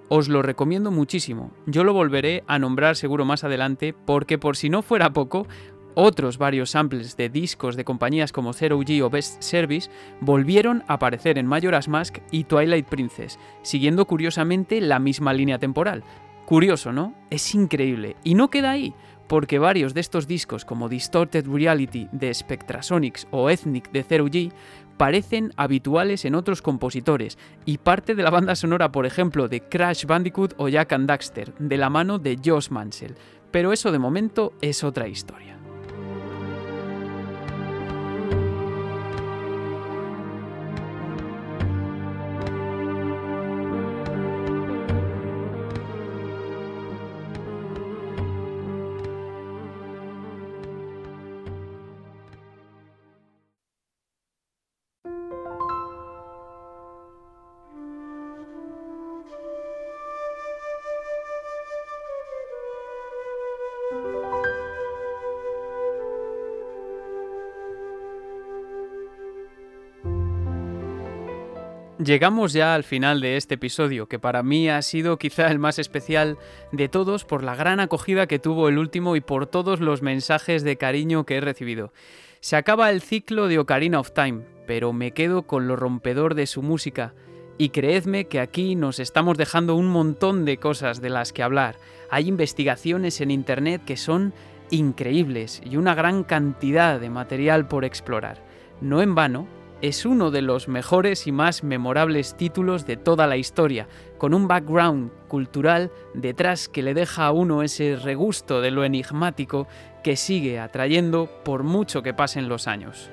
[0.07, 4.71] Os lo recomiendo muchísimo, yo lo volveré a nombrar seguro más adelante porque por si
[4.71, 5.45] no fuera poco,
[5.93, 9.91] otros varios samples de discos de compañías como Zero G o Best Service
[10.21, 16.03] volvieron a aparecer en Majora's Mask y Twilight Princess, siguiendo curiosamente la misma línea temporal.
[16.47, 17.13] Curioso, ¿no?
[17.29, 18.15] Es increíble.
[18.23, 18.95] Y no queda ahí
[19.29, 24.51] porque varios de estos discos como Distorted Reality de Spectrasonics o Ethnic de Zero G
[24.97, 30.05] parecen habituales en otros compositores y parte de la banda sonora, por ejemplo, de Crash
[30.05, 33.15] Bandicoot o Jack and Daxter, de la mano de Josh Mansell.
[33.51, 35.58] Pero eso de momento es otra historia.
[72.09, 75.77] Llegamos ya al final de este episodio, que para mí ha sido quizá el más
[75.77, 76.39] especial
[76.71, 80.63] de todos por la gran acogida que tuvo el último y por todos los mensajes
[80.63, 81.93] de cariño que he recibido.
[82.39, 86.47] Se acaba el ciclo de Ocarina of Time, pero me quedo con lo rompedor de
[86.47, 87.13] su música.
[87.59, 91.75] Y creedme que aquí nos estamos dejando un montón de cosas de las que hablar.
[92.09, 94.33] Hay investigaciones en Internet que son
[94.71, 98.43] increíbles y una gran cantidad de material por explorar.
[98.81, 99.47] No en vano,
[99.81, 103.87] es uno de los mejores y más memorables títulos de toda la historia,
[104.17, 109.67] con un background cultural detrás que le deja a uno ese regusto de lo enigmático
[110.03, 113.09] que sigue atrayendo por mucho que pasen los años.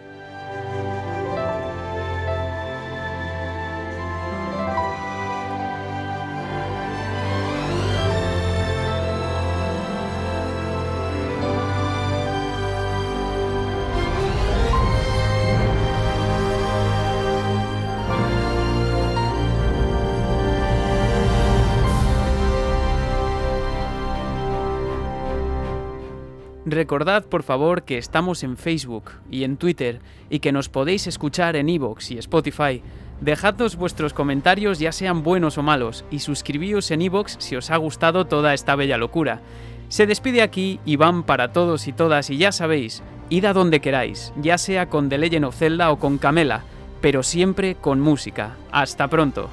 [26.86, 29.98] Recordad por favor que estamos en Facebook y en Twitter
[30.30, 32.80] y que nos podéis escuchar en Evox y Spotify.
[33.20, 37.76] Dejadnos vuestros comentarios ya sean buenos o malos y suscribíos en Evox si os ha
[37.76, 39.40] gustado toda esta bella locura.
[39.88, 44.32] Se despide aquí Iván para todos y todas y ya sabéis, id a donde queráis,
[44.40, 46.62] ya sea con The Legend of Zelda o con Camela,
[47.00, 48.54] pero siempre con música.
[48.70, 49.50] Hasta pronto.